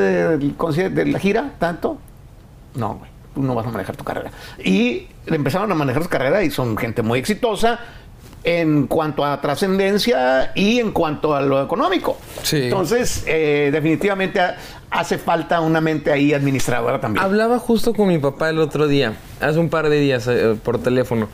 conci- 0.56 0.90
de 0.90 1.06
la 1.06 1.18
gira? 1.18 1.52
¿Tanto? 1.58 1.98
No, 2.74 2.94
güey, 2.96 3.10
tú 3.34 3.42
no 3.42 3.54
vas 3.54 3.66
a 3.66 3.70
manejar 3.70 3.96
tu 3.96 4.04
carrera. 4.04 4.30
Y 4.64 5.08
empezaron 5.26 5.70
a 5.72 5.74
manejar 5.74 6.02
su 6.02 6.08
carrera 6.08 6.42
y 6.42 6.50
son 6.50 6.76
gente 6.76 7.02
muy 7.02 7.18
exitosa 7.18 7.80
en 8.42 8.86
cuanto 8.86 9.24
a 9.24 9.40
trascendencia 9.40 10.52
y 10.54 10.78
en 10.80 10.92
cuanto 10.92 11.34
a 11.34 11.42
lo 11.42 11.62
económico. 11.62 12.18
Sí. 12.42 12.62
Entonces, 12.64 13.24
eh, 13.26 13.68
definitivamente 13.72 14.40
ha- 14.40 14.56
hace 14.90 15.18
falta 15.18 15.60
una 15.60 15.80
mente 15.80 16.10
ahí 16.10 16.32
administradora 16.32 17.00
también. 17.00 17.24
Hablaba 17.24 17.58
justo 17.58 17.92
con 17.92 18.08
mi 18.08 18.18
papá 18.18 18.48
el 18.50 18.58
otro 18.58 18.88
día, 18.88 19.14
hace 19.40 19.58
un 19.58 19.68
par 19.68 19.88
de 19.90 20.00
días 20.00 20.26
eh, 20.26 20.56
por 20.62 20.82
teléfono, 20.82 21.28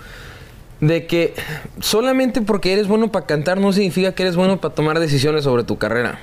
de 0.80 1.06
que 1.06 1.34
solamente 1.80 2.42
porque 2.42 2.72
eres 2.72 2.88
bueno 2.88 3.10
para 3.12 3.24
cantar 3.24 3.58
no 3.60 3.72
significa 3.72 4.12
que 4.12 4.24
eres 4.24 4.36
bueno 4.36 4.60
para 4.60 4.74
tomar 4.74 4.98
decisiones 4.98 5.44
sobre 5.44 5.62
tu 5.64 5.78
carrera. 5.78 6.18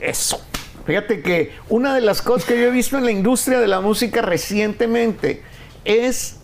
Eso. 0.00 0.40
Fíjate 0.86 1.22
que 1.22 1.52
una 1.68 1.94
de 1.94 2.00
las 2.00 2.22
cosas 2.22 2.44
que 2.46 2.60
yo 2.60 2.66
he 2.68 2.70
visto 2.70 2.98
en 2.98 3.04
la 3.04 3.12
industria 3.12 3.60
de 3.60 3.68
la 3.68 3.80
música 3.80 4.20
recientemente 4.20 5.42
es 5.84 6.36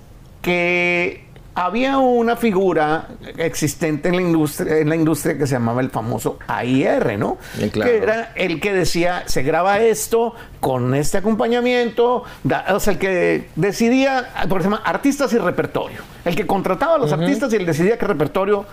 que 0.42 1.24
había 1.60 1.98
una 1.98 2.36
figura 2.36 3.08
existente 3.36 4.08
en 4.10 4.16
la 4.16 4.22
industria, 4.22 4.78
en 4.78 4.88
la 4.88 4.94
industria 4.94 5.36
que 5.36 5.44
se 5.46 5.54
llamaba 5.54 5.80
el 5.80 5.90
famoso 5.90 6.38
AIR, 6.46 7.18
¿no? 7.18 7.36
Claro. 7.72 7.90
Que 7.90 7.96
era 7.98 8.32
el 8.36 8.60
que 8.60 8.72
decía, 8.72 9.24
se 9.26 9.42
graba 9.42 9.80
esto 9.80 10.34
con 10.60 10.94
este 10.94 11.18
acompañamiento, 11.18 12.22
da- 12.44 12.64
o 12.70 12.78
sea, 12.78 12.92
el 12.92 12.98
que 13.00 13.48
decidía, 13.56 14.30
por 14.48 14.60
ejemplo, 14.60 14.80
artistas 14.84 15.32
y 15.32 15.38
repertorio. 15.38 16.00
El 16.24 16.36
que 16.36 16.46
contrataba 16.46 16.94
a 16.94 16.98
los 16.98 17.12
artistas 17.12 17.52
y 17.52 17.56
él 17.56 17.66
decidía 17.66 17.98
qué 17.98 18.06
repertorio 18.06 18.64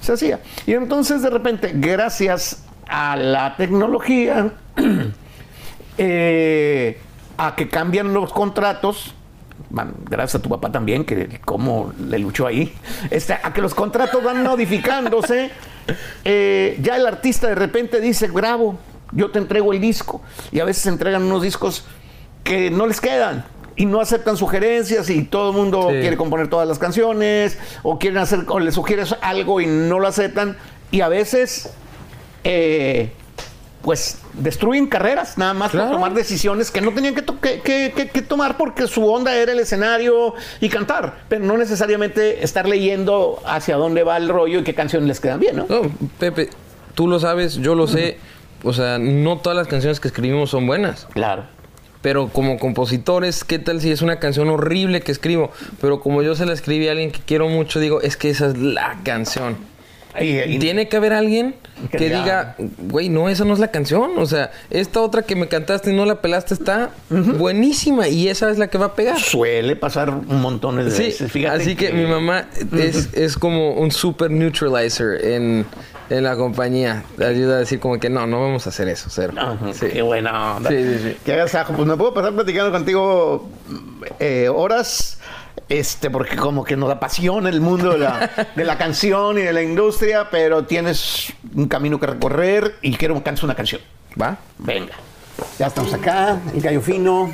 se 0.00 0.12
hacía. 0.14 0.40
Y 0.66 0.72
entonces 0.74 1.22
de 1.22 1.30
repente, 1.30 1.70
gracias 1.74 2.64
a 2.88 3.14
la 3.16 3.54
tecnología, 3.56 4.50
eh, 5.98 6.98
a 7.38 7.54
que 7.54 7.68
cambian 7.68 8.12
los 8.12 8.32
contratos. 8.32 9.14
Gracias 10.08 10.36
a 10.36 10.42
tu 10.42 10.48
papá 10.48 10.70
también, 10.70 11.04
que 11.04 11.40
cómo 11.44 11.92
le 11.98 12.18
luchó 12.18 12.46
ahí. 12.46 12.74
Este, 13.10 13.32
a 13.34 13.52
que 13.52 13.60
los 13.60 13.74
contratos 13.74 14.22
van 14.22 14.42
modificándose. 14.42 15.50
Eh, 16.24 16.78
ya 16.80 16.94
el 16.94 17.04
artista 17.04 17.48
de 17.48 17.56
repente 17.56 18.00
dice, 18.00 18.28
grabo, 18.28 18.78
yo 19.10 19.32
te 19.32 19.40
entrego 19.40 19.72
el 19.72 19.80
disco. 19.80 20.22
Y 20.52 20.60
a 20.60 20.64
veces 20.64 20.86
entregan 20.86 21.24
unos 21.24 21.42
discos 21.42 21.84
que 22.44 22.70
no 22.70 22.86
les 22.86 23.00
quedan 23.00 23.44
y 23.74 23.86
no 23.86 24.00
aceptan 24.00 24.36
sugerencias 24.36 25.10
y 25.10 25.24
todo 25.24 25.50
el 25.50 25.56
mundo 25.56 25.88
Sí. 25.90 25.96
quiere 26.00 26.16
componer 26.16 26.46
todas 26.46 26.68
las 26.68 26.78
canciones 26.78 27.58
o 27.82 27.98
quieren 27.98 28.18
hacer 28.18 28.44
o 28.46 28.60
le 28.60 28.70
sugieres 28.70 29.16
algo 29.22 29.60
y 29.60 29.66
no 29.66 29.98
lo 29.98 30.06
aceptan 30.06 30.56
y 30.92 31.00
a 31.00 31.08
veces 31.08 31.70
eh, 32.44 33.12
pues 33.82 34.18
destruyen 34.34 34.86
carreras 34.86 35.36
nada 35.38 35.54
más 35.54 35.72
Claro. 35.72 35.88
por 35.88 35.96
tomar 35.96 36.14
decisiones 36.14 36.70
que 36.70 36.80
no 36.80 36.92
tenían 36.92 37.14
que, 37.14 37.22
to- 37.22 37.40
que- 37.40 37.60
que- 37.60 37.92
que- 37.94 38.08
que 38.08 38.22
tomar 38.22 38.56
porque 38.56 38.86
su 38.86 39.04
onda 39.06 39.34
era 39.34 39.52
el 39.52 39.58
escenario 39.58 40.34
y 40.60 40.68
cantar, 40.68 41.24
pero 41.28 41.44
no 41.44 41.56
necesariamente 41.58 42.44
estar 42.44 42.68
leyendo 42.68 43.40
hacia 43.44 43.76
dónde 43.76 44.04
va 44.04 44.16
el 44.16 44.28
rollo 44.28 44.60
y 44.60 44.62
qué 44.64 44.74
canciones 44.74 45.08
les 45.08 45.20
quedan 45.20 45.40
bien, 45.40 45.56
¿no? 45.56 45.66
No, 45.68 45.82
Pepe, 46.18 46.50
tú 46.94 47.08
lo 47.08 47.18
sabes, 47.18 47.56
yo 47.56 47.74
lo 47.74 47.86
sé. 47.86 48.18
O 48.64 48.72
sea, 48.72 48.98
no 48.98 49.38
todas 49.38 49.56
las 49.56 49.66
canciones 49.66 49.98
que 49.98 50.06
escribimos 50.06 50.50
son 50.50 50.66
buenas. 50.68 51.08
Claro. 51.12 51.44
Pero 52.00 52.28
como 52.28 52.58
compositores, 52.58 53.44
¿qué 53.44 53.58
tal 53.58 53.80
si 53.80 53.90
es 53.90 54.02
una 54.02 54.18
canción 54.20 54.48
horrible 54.48 55.00
que 55.02 55.10
escribo? 55.12 55.50
Pero 55.80 56.00
como 56.00 56.22
yo 56.22 56.34
se 56.34 56.46
la 56.46 56.52
escribí 56.52 56.86
a 56.88 56.92
alguien 56.92 57.10
que 57.12 57.20
quiero 57.24 57.48
mucho, 57.48 57.78
digo, 57.80 58.00
es 58.00 58.16
que 58.16 58.30
esa 58.30 58.46
es 58.46 58.56
la 58.58 58.98
canción. 59.04 59.56
Y- 60.20 60.38
y- 60.40 60.58
Tiene 60.58 60.88
que 60.88 60.96
haber 60.98 61.12
alguien 61.14 61.54
Que 61.90 61.96
que 61.96 62.10
diga- 62.14 62.54
güey, 62.78 63.08
no, 63.08 63.28
esa 63.28 63.44
no 63.44 63.54
es 63.54 63.58
la 63.58 63.68
canción. 63.70 64.12
O 64.18 64.26
sea, 64.26 64.50
esta 64.70 65.00
otra 65.00 65.22
que 65.22 65.34
me 65.36 65.48
cantaste 65.48 65.90
y 65.90 65.96
no 65.96 66.04
la 66.04 66.20
pelaste 66.20 66.54
está 66.54 66.90
buenísima 67.08 68.08
y 68.08 68.28
esa 68.28 68.50
es 68.50 68.58
la 68.58 68.68
que 68.68 68.78
va 68.78 68.86
a 68.86 68.94
pegar. 68.94 69.18
Suele 69.18 69.76
pasar 69.76 70.10
un 70.10 70.40
montón 70.40 70.76
de 70.76 70.90
Sí, 70.90 71.02
veces. 71.04 71.32
Fíjate 71.32 71.62
así 71.62 71.76
que, 71.76 71.92
mi 71.92 72.06
mamá 72.06 72.46
es, 72.76 73.10
es 73.14 73.36
como 73.36 73.72
un 73.74 73.90
super 73.90 74.30
neutralizer 74.30 75.24
en, 75.24 75.64
en 76.10 76.22
la 76.24 76.36
compañía. 76.36 77.04
Ayuda 77.18 77.56
a 77.56 77.58
decir 77.60 77.80
como 77.80 77.98
que 77.98 78.10
no, 78.10 78.26
no 78.26 78.40
vamos 78.40 78.66
a 78.66 78.70
hacer 78.70 78.88
eso, 78.88 79.08
cero. 79.10 79.32
Sí. 79.72 79.86
Qué 79.92 80.02
buena 80.02 80.56
onda. 80.56 80.70
Sí, 80.70 80.76
sí, 80.76 80.98
sí. 81.02 81.16
Qué 81.24 81.32
agasajo. 81.32 81.72
Pues 81.74 81.86
me 81.88 81.96
puedo 81.96 82.12
pasar 82.14 82.32
platicando 82.34 82.70
contigo 82.70 83.48
eh, 84.20 84.48
horas, 84.48 85.18
este, 85.72 86.10
porque 86.10 86.36
como 86.36 86.64
que 86.64 86.76
nos 86.76 86.90
apasiona 86.90 87.48
el 87.48 87.62
mundo 87.62 87.92
de 87.92 87.98
la, 87.98 88.30
de 88.54 88.64
la 88.64 88.76
canción 88.76 89.38
y 89.38 89.42
de 89.42 89.54
la 89.54 89.62
industria, 89.62 90.28
pero 90.30 90.66
tienes 90.66 91.32
un 91.54 91.66
camino 91.66 91.98
que 91.98 92.06
recorrer 92.06 92.74
y 92.82 92.94
quiero 92.94 93.14
que 93.14 93.22
cantes 93.22 93.42
una 93.42 93.54
canción. 93.54 93.80
¿Va? 94.20 94.36
Venga. 94.58 94.92
Ya 95.58 95.68
estamos 95.68 95.94
acá, 95.94 96.38
el 96.54 96.60
gallo 96.60 96.82
fino. 96.82 97.32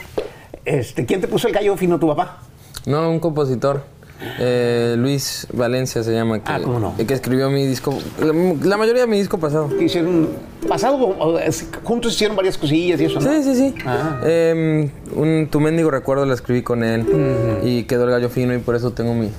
Este, 0.64 1.04
¿Quién 1.04 1.20
te 1.20 1.26
puso 1.26 1.48
el 1.48 1.54
gallo 1.54 1.76
fino, 1.76 1.98
tu 1.98 2.06
papá? 2.06 2.38
No, 2.86 3.10
un 3.10 3.18
compositor. 3.18 3.84
Eh, 4.20 4.96
Luis 4.98 5.46
Valencia 5.52 6.02
se 6.02 6.12
llama. 6.12 6.42
Que, 6.42 6.50
Ah, 6.52 6.60
¿cómo 6.62 6.80
no? 6.80 6.94
Que 6.96 7.14
escribió 7.14 7.50
mi 7.50 7.66
disco. 7.66 7.96
La, 8.20 8.32
la 8.68 8.76
mayoría 8.76 9.02
de 9.02 9.06
mi 9.08 9.18
disco 9.18 9.38
pasado. 9.38 9.70
Hicieron 9.80 10.28
pasado, 10.68 11.14
juntos 11.84 12.14
hicieron 12.14 12.36
varias 12.36 12.58
cosillas 12.58 13.00
y 13.00 13.04
eso, 13.04 13.20
¿no? 13.20 13.30
Sí, 13.32 13.42
sí, 13.44 13.54
sí. 13.54 13.74
Ah. 13.86 14.20
Em, 14.24 14.90
un, 15.14 15.48
tu 15.50 15.60
mendigo 15.60 15.90
recuerdo 15.90 16.26
la 16.26 16.34
escribí 16.34 16.62
con 16.62 16.82
él. 16.82 17.60
Y 17.62 17.84
quedó 17.84 18.04
el 18.04 18.10
gallo 18.10 18.28
fino 18.28 18.54
y 18.54 18.58
por 18.58 18.74
eso 18.74 18.92
tengo 18.92 19.14
mi. 19.14 19.30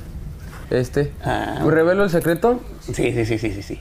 Este. 0.70 1.12
Ah. 1.24 1.62
¿Revelo 1.68 2.04
el 2.04 2.10
secreto? 2.10 2.60
Sí, 2.82 2.94
sí, 2.94 3.26
sí, 3.26 3.38
sí, 3.38 3.52
sí, 3.52 3.62
sí. 3.62 3.80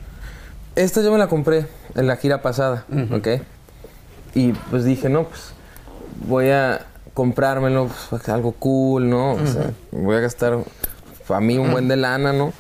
Esta 0.75 1.03
yo 1.03 1.13
me 1.13 1.19
la 1.19 1.27
compré 1.29 1.67
en 1.95 2.07
la 2.07 2.17
gira 2.17 2.41
pasada, 2.43 2.85
¿ok? 3.13 3.29
Y 4.35 4.53
pues 4.71 4.85
dije, 4.85 5.09
no, 5.09 5.25
pues 5.25 5.53
voy 6.27 6.51
a 6.51 6.87
comprármelo, 7.19 7.91
pues, 8.11 8.29
algo 8.29 8.53
cool, 8.53 9.11
¿no? 9.11 9.33
O 9.33 9.45
sea, 9.45 9.73
voy 9.91 10.15
a 10.15 10.21
gastar 10.21 10.57
para 11.27 11.41
mí 11.41 11.59
un 11.59 11.73
buen 11.73 11.89
de 11.89 11.97
lana, 11.97 12.33
¿no? 12.33 12.53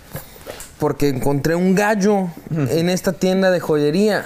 Porque 0.80 1.08
encontré 1.10 1.54
un 1.54 1.76
gallo 1.76 2.26
en 2.50 2.90
esta 2.90 3.12
tienda 3.12 3.52
de 3.52 3.60
joyería. 3.60 4.24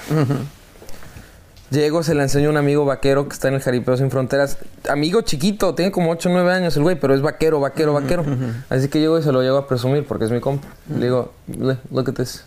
Llego, 1.70 2.02
se 2.02 2.14
la 2.14 2.22
enseño 2.22 2.48
a 2.48 2.50
un 2.52 2.56
amigo 2.56 2.86
vaquero 2.86 3.28
que 3.28 3.34
está 3.34 3.48
en 3.48 3.54
el 3.54 3.60
Jaripeo 3.60 3.94
Sin 3.98 4.10
Fronteras. 4.10 4.56
Amigo 4.88 5.20
chiquito, 5.20 5.74
tiene 5.74 5.92
como 5.92 6.10
8 6.10 6.30
o 6.30 6.32
9 6.32 6.50
años 6.50 6.74
el 6.78 6.82
güey, 6.82 6.98
pero 6.98 7.14
es 7.14 7.20
vaquero, 7.20 7.60
vaquero, 7.60 7.92
vaquero. 7.92 8.24
Así 8.70 8.88
que 8.88 9.00
llego 9.00 9.18
y 9.18 9.22
se 9.22 9.32
lo 9.32 9.42
llego 9.42 9.58
a 9.58 9.66
presumir 9.66 10.06
porque 10.06 10.24
es 10.24 10.30
mi 10.30 10.40
compa. 10.40 10.66
Le 10.94 11.04
digo, 11.04 11.32
"Le- 11.46 11.76
look 11.90 12.08
at 12.08 12.14
this. 12.14 12.44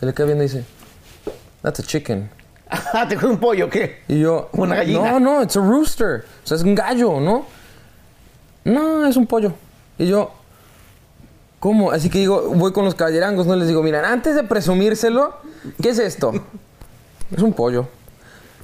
Se 0.00 0.06
le 0.06 0.14
queda 0.14 0.26
viendo 0.26 0.44
y 0.44 0.48
dice, 0.48 0.64
that's 1.62 1.78
a 1.80 1.82
chicken. 1.82 2.30
Ah, 2.94 3.06
¿te 3.08 3.18
fue 3.18 3.28
un 3.30 3.38
pollo 3.38 3.68
qué? 3.68 4.02
Y 4.08 4.20
yo, 4.20 4.48
Una 4.52 4.76
gallina. 4.76 5.12
no, 5.12 5.20
no, 5.20 5.42
it's 5.42 5.56
a 5.56 5.60
rooster. 5.60 6.24
O 6.44 6.46
sea, 6.46 6.56
es 6.56 6.62
un 6.62 6.74
gallo, 6.74 7.20
¿no? 7.20 7.44
No, 8.64 9.06
es 9.06 9.16
un 9.16 9.26
pollo. 9.26 9.52
Y 9.98 10.06
yo, 10.06 10.30
¿cómo? 11.60 11.90
Así 11.90 12.08
que 12.10 12.18
digo, 12.18 12.50
voy 12.54 12.72
con 12.72 12.84
los 12.84 12.94
caballerangos, 12.94 13.46
¿no? 13.46 13.56
Les 13.56 13.68
digo, 13.68 13.82
mira, 13.82 14.10
antes 14.10 14.34
de 14.34 14.44
presumírselo, 14.44 15.34
¿qué 15.82 15.90
es 15.90 15.98
esto? 15.98 16.32
es 17.36 17.42
un 17.42 17.52
pollo. 17.52 17.88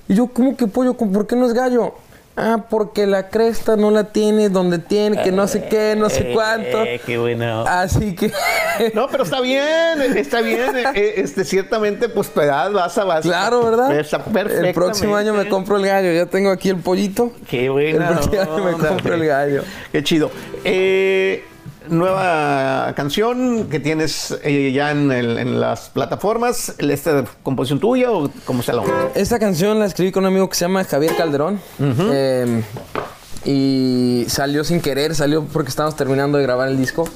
Y 0.08 0.14
yo, 0.14 0.28
¿cómo 0.28 0.56
que 0.56 0.66
pollo? 0.66 0.94
¿Por 0.94 1.26
qué 1.26 1.36
no 1.36 1.46
es 1.46 1.52
gallo? 1.52 1.94
Ah, 2.40 2.64
porque 2.70 3.06
la 3.08 3.28
cresta 3.30 3.76
no 3.76 3.90
la 3.90 4.04
tiene 4.04 4.48
donde 4.48 4.78
tiene, 4.78 5.20
que 5.24 5.32
no 5.32 5.48
sé 5.48 5.64
qué, 5.68 5.96
no 5.98 6.08
sé 6.08 6.30
cuánto. 6.32 6.84
Eh, 6.84 7.00
qué 7.04 7.18
bueno. 7.18 7.64
Así 7.66 8.14
que... 8.14 8.32
No, 8.94 9.08
pero 9.08 9.24
está 9.24 9.40
bien, 9.40 10.00
está 10.16 10.40
bien. 10.40 10.76
eh, 10.94 11.14
Este, 11.16 11.44
ciertamente, 11.44 12.08
pues 12.08 12.30
tu 12.30 12.40
edad 12.40 12.70
vas 12.70 12.96
a 12.96 13.02
vas. 13.02 13.22
Claro, 13.22 13.64
¿verdad? 13.64 13.98
Está 13.98 14.18
perfectamente. 14.22 14.68
El 14.68 14.74
próximo 14.74 15.16
año 15.16 15.34
me 15.34 15.48
compro 15.48 15.78
el 15.78 15.84
gallo. 15.86 16.12
Ya 16.12 16.26
tengo 16.26 16.50
aquí 16.50 16.68
el 16.68 16.76
pollito. 16.76 17.32
Qué 17.50 17.68
buena. 17.70 18.08
El 18.10 18.14
próximo 18.14 18.40
año 18.40 18.64
me 18.64 18.86
compro 18.86 19.14
el 19.14 19.26
gallo. 19.26 19.64
Qué 19.90 20.04
chido. 20.04 20.30
Eh, 20.64 21.44
nueva 21.90 22.92
canción 22.96 23.68
que 23.70 23.80
tienes 23.80 24.36
eh, 24.42 24.72
ya 24.72 24.90
en, 24.90 25.10
el- 25.12 25.38
en 25.38 25.60
las 25.60 25.88
plataformas. 25.90 26.74
¿Esta 26.78 27.24
composición 27.42 27.80
tuya 27.80 28.10
o 28.10 28.30
cómo 28.44 28.62
se 28.62 28.72
la 28.72 28.82
Esta 29.14 29.38
canción 29.38 29.78
la 29.78 29.86
escribí 29.86 30.12
con 30.12 30.24
un 30.24 30.28
amigo 30.28 30.48
que 30.48 30.54
se 30.56 30.64
llama 30.64 30.84
Javier 30.84 31.14
Calderón. 31.16 31.60
Eh, 31.80 32.62
y 33.44 34.24
salió 34.28 34.64
sin 34.64 34.80
querer, 34.80 35.14
salió 35.14 35.44
porque 35.44 35.70
estábamos 35.70 35.96
terminando 35.96 36.38
de 36.38 36.44
grabar 36.44 36.68
el 36.68 36.76
disco. 36.76 37.08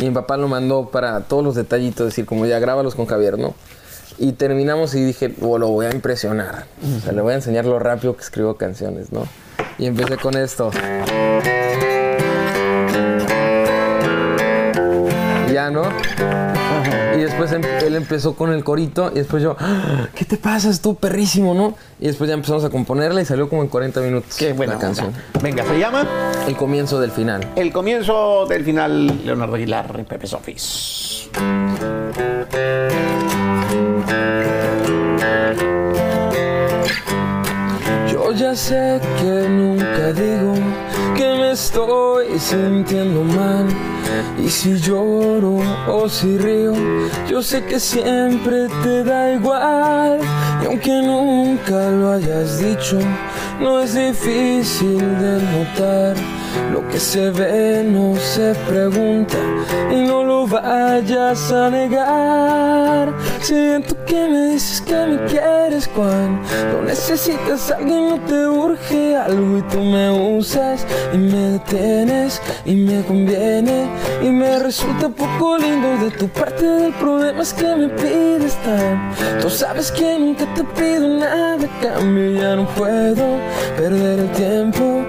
Y 0.00 0.04
mi 0.04 0.10
papá 0.10 0.36
lo 0.36 0.48
mandó 0.48 0.88
para 0.90 1.20
todos 1.22 1.44
los 1.44 1.54
detallitos, 1.54 2.06
decir, 2.06 2.24
como 2.26 2.46
ya 2.46 2.58
grábalos 2.58 2.94
con 2.94 3.06
Javier, 3.06 3.38
¿no? 3.38 3.54
Y 4.16 4.32
terminamos 4.32 4.94
y 4.94 5.02
dije, 5.04 5.34
"Oh, 5.42 5.58
lo 5.58 5.68
voy 5.68 5.86
a 5.86 5.90
impresionar. 5.92 6.66
O 6.98 7.00
sea, 7.02 7.12
le 7.12 7.20
voy 7.20 7.32
a 7.32 7.36
enseñar 7.36 7.64
lo 7.66 7.78
rápido 7.80 8.16
que 8.16 8.22
escribo 8.22 8.54
canciones, 8.54 9.10
¿no? 9.12 9.26
Y 9.76 9.86
empecé 9.86 10.16
con 10.16 10.36
esto. 10.36 10.70
¿No? 15.70 15.82
Y 17.16 17.20
después 17.20 17.52
em- 17.52 17.62
él 17.84 17.94
empezó 17.96 18.34
con 18.34 18.52
el 18.52 18.64
corito 18.64 19.10
y 19.12 19.16
después 19.18 19.42
yo, 19.42 19.56
"Ah, 19.58 20.08
¿qué 20.14 20.24
te 20.24 20.36
pasa? 20.36 20.68
Estuvo 20.70 20.94
perrísimo, 20.94 21.54
¿no? 21.54 21.74
Y 22.00 22.06
después 22.08 22.28
ya 22.28 22.34
empezamos 22.34 22.64
a 22.64 22.70
componerla 22.70 23.20
y 23.22 23.24
salió 23.24 23.48
como 23.48 23.62
en 23.62 23.68
40 23.68 24.00
minutos 24.00 24.36
Qué 24.36 24.52
buena 24.52 24.74
la 24.74 24.78
canción. 24.80 25.06
onda. 25.08 25.20
Venga, 25.42 25.64
se 25.64 25.78
llama 25.78 26.06
El 26.48 26.56
comienzo 26.56 27.00
del 27.00 27.10
final. 27.12 27.46
El 27.56 27.72
comienzo 27.72 28.46
del 28.46 28.64
final, 28.64 29.24
Leonardo 29.24 29.54
Aguilar 29.54 29.96
y 30.00 30.02
Pepe 30.02 30.26
Sofis. 30.26 31.28
Yo 38.10 38.32
ya 38.32 38.54
sé 38.54 39.00
que 39.18 39.48
nunca 39.48 40.12
digo 40.12 40.54
estoy 41.54 42.38
sintiendo 42.38 43.22
mal. 43.22 43.66
Y 44.38 44.48
si 44.48 44.76
lloro 44.76 45.60
o 45.88 46.08
si 46.08 46.36
río, 46.36 46.74
yo 47.28 47.42
sé 47.42 47.64
que 47.64 47.78
siempre 47.78 48.68
te 48.82 49.04
da 49.04 49.32
igual. 49.32 50.18
Y 50.62 50.66
aunque 50.66 51.00
nunca 51.02 51.90
lo 51.90 52.12
hayas 52.12 52.58
dicho, 52.58 52.98
no 53.60 53.80
es 53.80 53.94
difícil 53.94 54.98
de 54.98 55.42
notar. 55.52 56.33
Lo 56.72 56.86
que 56.88 56.98
se 56.98 57.30
ve 57.30 57.84
no 57.84 58.16
se 58.16 58.54
pregunta 58.68 59.36
y 59.90 60.06
no 60.06 60.24
lo 60.24 60.46
vayas 60.46 61.52
a 61.52 61.70
negar. 61.70 63.12
Siento 63.40 63.96
que 64.04 64.28
me 64.28 64.48
dices 64.52 64.80
que 64.80 64.94
me 65.06 65.24
quieres 65.26 65.88
cuando 65.88 66.82
necesitas 66.86 67.70
a 67.70 67.76
alguien, 67.76 68.08
no 68.10 68.20
te 68.20 68.46
urge 68.46 69.16
algo 69.16 69.58
y 69.58 69.62
tú 69.62 69.80
me 69.80 70.10
usas 70.38 70.86
y 71.12 71.18
me 71.18 71.50
detienes 71.58 72.40
y 72.64 72.74
me 72.74 73.02
conviene 73.04 73.86
y 74.22 74.30
me 74.30 74.58
resulta 74.58 75.08
poco 75.08 75.58
lindo 75.58 76.04
de 76.04 76.10
tu 76.10 76.28
parte 76.28 76.64
del 76.64 76.92
problema 76.94 77.42
es 77.42 77.52
que 77.52 77.74
me 77.76 77.88
pides 77.88 78.54
tan. 78.64 79.12
Tú 79.40 79.50
sabes 79.50 79.90
que 79.92 80.18
nunca 80.18 80.46
te 80.54 80.64
pido 80.64 81.08
nada 81.18 81.68
cambio, 81.80 82.40
ya 82.40 82.56
no 82.56 82.66
puedo 82.74 83.38
perder 83.76 84.20
el 84.20 84.30
tiempo, 84.32 85.04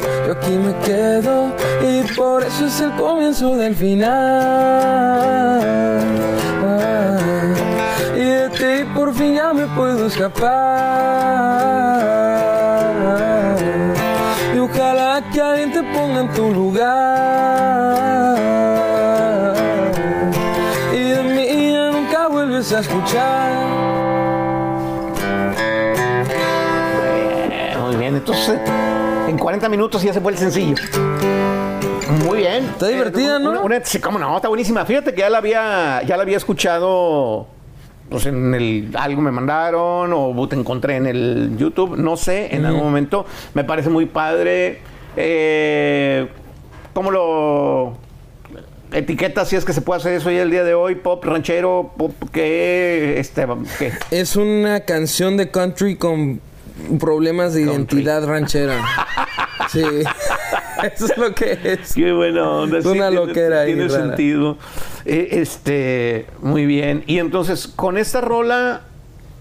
aquí 0.45 0.57
me 0.57 0.73
quedo 0.85 1.51
y 1.81 2.03
por 2.13 2.43
eso 2.43 2.67
es 2.67 2.79
el 2.79 2.91
comienzo 2.91 3.55
del 3.55 3.75
final. 3.75 4.11
Ah, 6.63 7.17
y 8.15 8.19
de 8.19 8.49
ti 8.49 8.85
por 8.93 9.11
fin 9.15 9.33
ya 9.35 9.53
me 9.53 9.65
puedo 9.67 10.05
escapar. 10.05 10.45
Y 14.55 14.59
ojalá 14.59 15.23
que 15.33 15.41
alguien 15.41 15.71
te 15.71 15.81
ponga 15.81 16.21
en 16.21 16.31
tu 16.33 16.51
lugar. 16.51 16.85
Y 20.93 21.09
de 21.09 21.23
mí 21.23 21.73
ya 21.73 21.89
nunca 21.89 22.27
vuelves 22.27 22.71
a 22.71 22.81
escuchar. 22.81 23.51
Muy 27.81 27.95
bien, 27.95 28.15
entonces 28.15 28.49
en 28.49 28.84
40 29.45 29.69
minutos 29.69 30.01
ya 30.01 30.11
se 30.11 30.19
fue 30.21 30.31
el 30.31 30.39
sencillo. 30.39 30.73
Muy 32.25 32.39
bien. 32.39 32.63
Está 32.65 32.87
divertida, 32.87 33.35
Eh, 33.37 33.39
¿no? 33.39 33.51
una- 33.51 33.59
una- 33.61 33.85
sí, 33.85 33.99
cómo 33.99 34.17
no, 34.17 34.35
está 34.35 34.47
buenísima. 34.47 34.83
Fíjate 34.85 35.13
que 35.13 35.19
ya 35.21 35.29
la 35.29 35.37
había, 35.37 36.01
ya 36.03 36.17
la 36.17 36.23
había 36.23 36.37
escuchado. 36.37 37.45
Pues 38.09 38.25
en 38.25 38.55
el 38.55 38.89
algo 38.97 39.21
me 39.21 39.29
mandaron 39.29 40.11
o 40.15 40.47
te 40.49 40.55
encontré 40.55 40.95
en 40.95 41.05
el 41.05 41.57
YouTube, 41.57 41.95
no 41.95 42.17
sé, 42.17 42.55
en 42.55 42.65
algún 42.65 42.81
momento. 42.85 43.27
Me 43.53 43.63
parece 43.63 43.91
muy 43.91 44.07
padre. 44.07 44.79
Eh, 45.15 46.27
¿Cómo 46.95 47.11
lo 47.11 47.97
etiqueta 48.91 49.45
si 49.45 49.57
es 49.57 49.63
que 49.63 49.73
se 49.73 49.81
puede 49.81 49.99
hacer 49.99 50.13
eso 50.13 50.29
hoy 50.29 50.37
el 50.37 50.49
día 50.49 50.63
de 50.63 50.73
hoy? 50.73 50.95
Pop 50.95 51.23
ranchero, 51.23 51.91
pop 51.95 52.13
qué, 52.31 53.19
este, 53.19 53.45
qué. 53.77 53.91
Es 54.09 54.35
una 54.37 54.79
canción 54.79 55.37
de 55.37 55.51
country 55.51 55.97
con 55.97 56.41
problemas 56.99 57.53
de 57.53 57.65
Country. 57.65 57.97
identidad 58.01 58.25
ranchera. 58.27 58.83
Sí. 59.69 59.81
Eso 60.83 61.05
es 61.05 61.17
lo 61.17 61.33
que 61.33 61.57
es. 61.63 61.93
Qué 61.93 62.11
buena 62.11 62.49
onda. 62.49 62.77
Es 62.79 62.85
una 62.85 63.09
tiene- 63.09 63.25
loquera 63.25 63.61
ahí 63.61 63.73
Tiene 63.73 63.89
sentido. 63.89 64.57
Eh, 65.05 65.29
este, 65.31 66.27
muy 66.41 66.65
bien. 66.65 67.03
Y 67.07 67.19
entonces, 67.19 67.67
con 67.67 67.97
esta 67.97 68.21
rola 68.21 68.81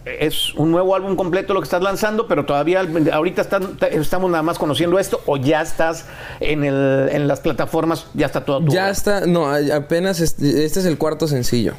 es 0.04 0.54
un 0.54 0.70
nuevo 0.70 0.94
álbum 0.94 1.16
completo 1.16 1.54
lo 1.54 1.61
que 1.61 1.64
estás 1.64 1.82
lanzando, 1.82 2.28
pero 2.28 2.44
todavía 2.44 2.82
ahorita 3.12 3.40
están- 3.42 3.78
estamos 3.90 4.30
nada 4.30 4.42
más 4.42 4.58
conociendo 4.58 4.99
esto 4.99 5.23
o 5.26 5.37
ya 5.38 5.62
estás 5.62 6.04
en, 6.40 6.62
el, 6.64 7.08
en 7.11 7.26
las 7.26 7.40
plataformas, 7.40 8.06
ya 8.12 8.26
está 8.26 8.44
todo. 8.44 8.61
tu 8.64 8.73
Ya 8.73 8.82
obra? 8.82 8.90
está, 8.90 9.26
no, 9.26 9.46
apenas 9.75 10.20
es- 10.20 10.38
este 10.42 10.80
es 10.80 10.84
el 10.87 10.99
cuarto 10.99 11.26
sencillo. 11.26 11.73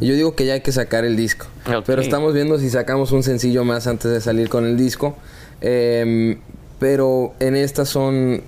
Yo 0.00 0.14
digo 0.14 0.34
que 0.34 0.46
ya 0.46 0.54
hay 0.54 0.60
que 0.62 0.72
sacar 0.72 1.04
el 1.04 1.16
disco. 1.16 1.46
Pero 1.84 2.00
estamos 2.00 2.32
viendo 2.32 2.58
si 2.58 2.70
sacamos 2.70 3.12
un 3.12 3.22
sencillo 3.22 3.64
más 3.64 3.86
antes 3.86 4.10
de 4.10 4.20
salir 4.20 4.48
con 4.48 4.64
el 4.64 4.76
disco. 4.78 5.14
Em, 5.60 6.38
pero 6.78 7.32
en 7.40 7.56
estas 7.56 7.88
son 7.88 8.42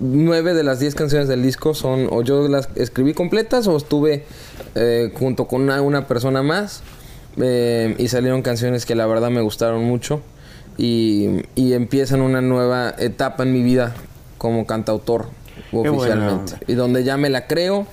nueve 0.00 0.52
de 0.54 0.64
las 0.64 0.80
diez 0.80 0.94
canciones 0.96 1.28
del 1.28 1.42
disco 1.42 1.74
son 1.74 2.08
o 2.10 2.22
yo 2.22 2.48
las 2.48 2.68
escribí 2.74 3.14
completas 3.14 3.68
o 3.68 3.76
estuve 3.76 4.24
eh, 4.74 5.12
junto 5.16 5.46
con 5.46 5.62
una, 5.62 5.80
una 5.82 6.06
persona 6.08 6.42
más 6.42 6.82
Em, 7.40 7.94
y 7.98 8.08
salieron 8.08 8.42
canciones 8.42 8.86
que 8.86 8.94
la 8.94 9.06
verdad 9.06 9.30
me 9.30 9.40
gustaron 9.40 9.84
mucho 9.84 10.20
y, 10.76 11.42
y 11.54 11.72
empiezan 11.72 12.20
una 12.20 12.40
nueva 12.40 12.94
etapa 12.98 13.42
en 13.42 13.52
mi 13.52 13.62
vida 13.62 13.94
como 14.38 14.66
cantautor 14.66 15.26
oficialmente 15.72 16.54
y 16.66 16.74
donde 16.74 17.04
ya 17.04 17.16
me 17.16 17.28
la 17.30 17.46
creo 17.46 17.86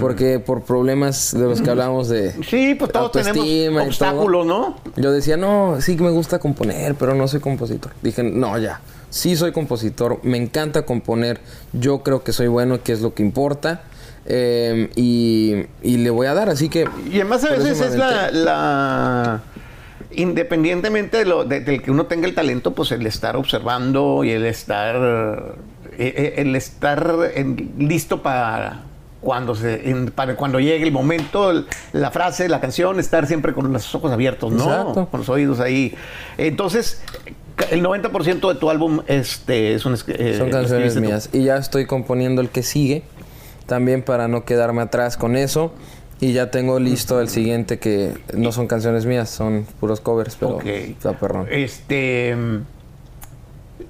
porque 0.00 0.38
por 0.38 0.62
problemas 0.62 1.32
de 1.32 1.40
los 1.40 1.60
que 1.60 1.70
hablamos 1.70 2.08
de 2.08 2.32
Sí, 2.44 2.76
pues 2.78 2.92
todos 2.92 3.10
tenemos 3.10 3.38
autoestima 3.38 3.84
y 3.84 3.86
obstáculos, 3.88 4.46
¿no? 4.46 4.76
yo 4.96 5.10
decía, 5.10 5.36
no, 5.36 5.80
sí 5.80 5.96
que 5.96 6.04
me 6.04 6.10
gusta 6.10 6.38
componer, 6.38 6.94
pero 6.94 7.14
no 7.14 7.26
soy 7.26 7.40
compositor. 7.40 7.90
Dije, 8.00 8.22
no, 8.22 8.56
ya, 8.58 8.80
sí 9.10 9.34
soy 9.34 9.50
compositor, 9.50 10.20
me 10.22 10.36
encanta 10.36 10.82
componer, 10.86 11.40
yo 11.72 12.04
creo 12.04 12.22
que 12.22 12.32
soy 12.32 12.46
bueno, 12.46 12.82
que 12.82 12.92
es 12.92 13.00
lo 13.00 13.14
que 13.14 13.24
importa, 13.24 13.82
eh, 14.28 14.90
y, 14.96 15.64
y 15.82 15.96
le 15.98 16.10
voy 16.10 16.26
a 16.26 16.34
dar, 16.34 16.48
así 16.48 16.68
que... 16.68 16.88
Y 17.10 17.16
además 17.16 17.44
a 17.44 17.50
veces 17.50 17.80
es 17.80 17.94
la, 17.96 19.40
independientemente 20.12 21.18
de 21.18 21.24
lo, 21.24 21.44
de- 21.44 21.60
del 21.60 21.82
que 21.82 21.90
uno 21.90 22.06
tenga 22.06 22.26
el 22.26 22.34
talento, 22.34 22.72
pues 22.74 22.92
el 22.92 23.06
estar 23.06 23.36
observando 23.36 24.24
y 24.24 24.30
el 24.30 24.46
estar 24.46 24.96
eh, 25.98 26.14
eh, 26.16 26.34
el 26.38 26.56
estar 26.56 27.14
en- 27.34 27.72
listo 27.78 28.22
para 28.22 28.82
cuando 29.20 29.54
se 29.54 29.88
en- 29.90 30.10
para 30.10 30.36
cuando 30.36 30.60
llegue 30.60 30.84
el 30.84 30.92
momento, 30.92 31.50
el- 31.50 31.66
la 31.92 32.10
frase, 32.10 32.48
la 32.48 32.60
canción, 32.60 32.98
estar 33.00 33.26
siempre 33.26 33.52
con 33.52 33.72
los 33.72 33.94
ojos 33.94 34.12
abiertos, 34.12 34.52
¿no? 34.52 34.64
Exacto. 34.64 35.08
Con 35.10 35.20
los 35.20 35.28
oídos 35.28 35.60
ahí. 35.60 35.94
Entonces, 36.38 37.02
el 37.70 37.82
90% 37.82 38.48
de 38.52 38.54
tu 38.60 38.70
álbum 38.70 39.00
este, 39.08 39.74
es 39.74 39.84
un, 39.86 39.94
eh, 40.08 40.34
Son 40.38 40.50
canciones 40.50 40.94
tú. 40.94 41.00
mías. 41.00 41.30
Y 41.32 41.44
ya 41.44 41.56
estoy 41.56 41.86
componiendo 41.86 42.40
el 42.42 42.50
que 42.50 42.62
sigue, 42.62 43.02
también 43.66 44.02
para 44.02 44.28
no 44.28 44.44
quedarme 44.44 44.82
atrás 44.82 45.16
con 45.16 45.36
eso. 45.36 45.72
Y 46.18 46.32
ya 46.32 46.50
tengo 46.50 46.80
listo 46.80 47.20
el 47.20 47.28
siguiente 47.28 47.78
que 47.78 48.14
no 48.32 48.50
son 48.50 48.66
canciones 48.68 49.04
mías, 49.04 49.28
son 49.28 49.66
puros 49.80 50.00
covers, 50.00 50.36
pero 50.36 50.56
Ok. 50.56 50.64
está 50.64 51.12
perrón. 51.18 51.46
Este, 51.50 52.34
mm, 52.34 52.56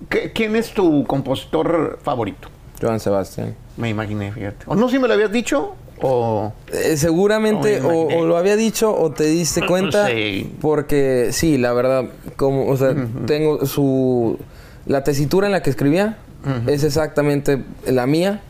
¿qué- 0.08 0.32
¿Quién 0.32 0.56
es 0.56 0.72
tu 0.72 1.04
compositor 1.06 1.98
favorito? 2.02 2.48
Joan 2.80 2.98
Sebastián. 3.00 3.54
Me 3.76 3.88
imaginé, 3.90 4.32
fíjate. 4.32 4.64
O 4.66 4.74
no 4.74 4.88
si 4.88 4.98
me 4.98 5.06
lo 5.08 5.14
habías 5.14 5.30
dicho 5.32 5.74
o... 6.02 6.52
Eh, 6.72 6.96
seguramente 6.96 7.80
No 7.80 7.88
o 7.88 8.26
lo 8.26 8.36
había 8.36 8.56
dicho 8.56 8.94
o 8.94 9.12
te 9.12 9.24
diste 9.24 9.64
cuenta 9.66 10.08
Sí. 10.08 10.52
porque 10.60 11.28
sí, 11.32 11.58
la 11.58 11.72
verdad, 11.72 12.06
como, 12.36 12.66
o 12.68 12.76
sea, 12.76 12.94
tengo 13.26 13.64
su 13.66 14.38
la 14.86 15.04
tesitura 15.04 15.46
en 15.46 15.52
la 15.52 15.62
que 15.62 15.70
escribía 15.70 16.18
es 16.66 16.84
exactamente 16.84 17.62
la 17.86 18.06
mía 18.06 18.40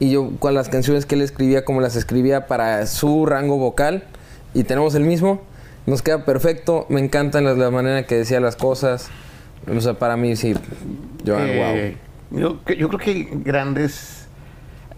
y 0.00 0.10
yo 0.10 0.30
con 0.40 0.54
las 0.54 0.68
canciones 0.68 1.06
que 1.06 1.14
él 1.14 1.20
escribía 1.22 1.64
como 1.64 1.80
las 1.80 1.94
escribía 1.94 2.46
para 2.48 2.86
su 2.88 3.24
rango 3.26 3.56
vocal 3.58 4.02
y 4.54 4.64
tenemos 4.64 4.94
el 4.96 5.04
mismo, 5.04 5.42
nos 5.86 6.02
queda 6.02 6.24
perfecto, 6.24 6.86
me 6.88 7.00
encanta 7.00 7.40
la, 7.40 7.52
la 7.54 7.70
manera 7.70 8.04
que 8.06 8.16
decía 8.16 8.40
las 8.40 8.56
cosas, 8.56 9.08
o 9.72 9.80
sea, 9.80 9.94
para 9.94 10.16
mí 10.16 10.34
sí, 10.36 10.54
Joan, 11.26 11.46
Eh, 11.48 11.96
yo, 12.32 12.64
que- 12.64 12.76
yo 12.76 12.88
creo 12.88 12.98
que 12.98 13.28
grandes 13.44 14.26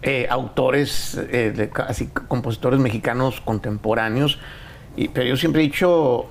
eh, 0.02 0.26
autores, 0.30 1.16
eh, 1.30 1.52
de 1.54 1.70
así 1.86 2.08
compositores 2.28 2.80
mexicanos 2.80 3.40
contemporáneos, 3.40 4.38
y- 4.96 5.08
pero 5.08 5.26
yo 5.28 5.36
siempre 5.36 5.62
he 5.62 5.64
dicho, 5.66 6.26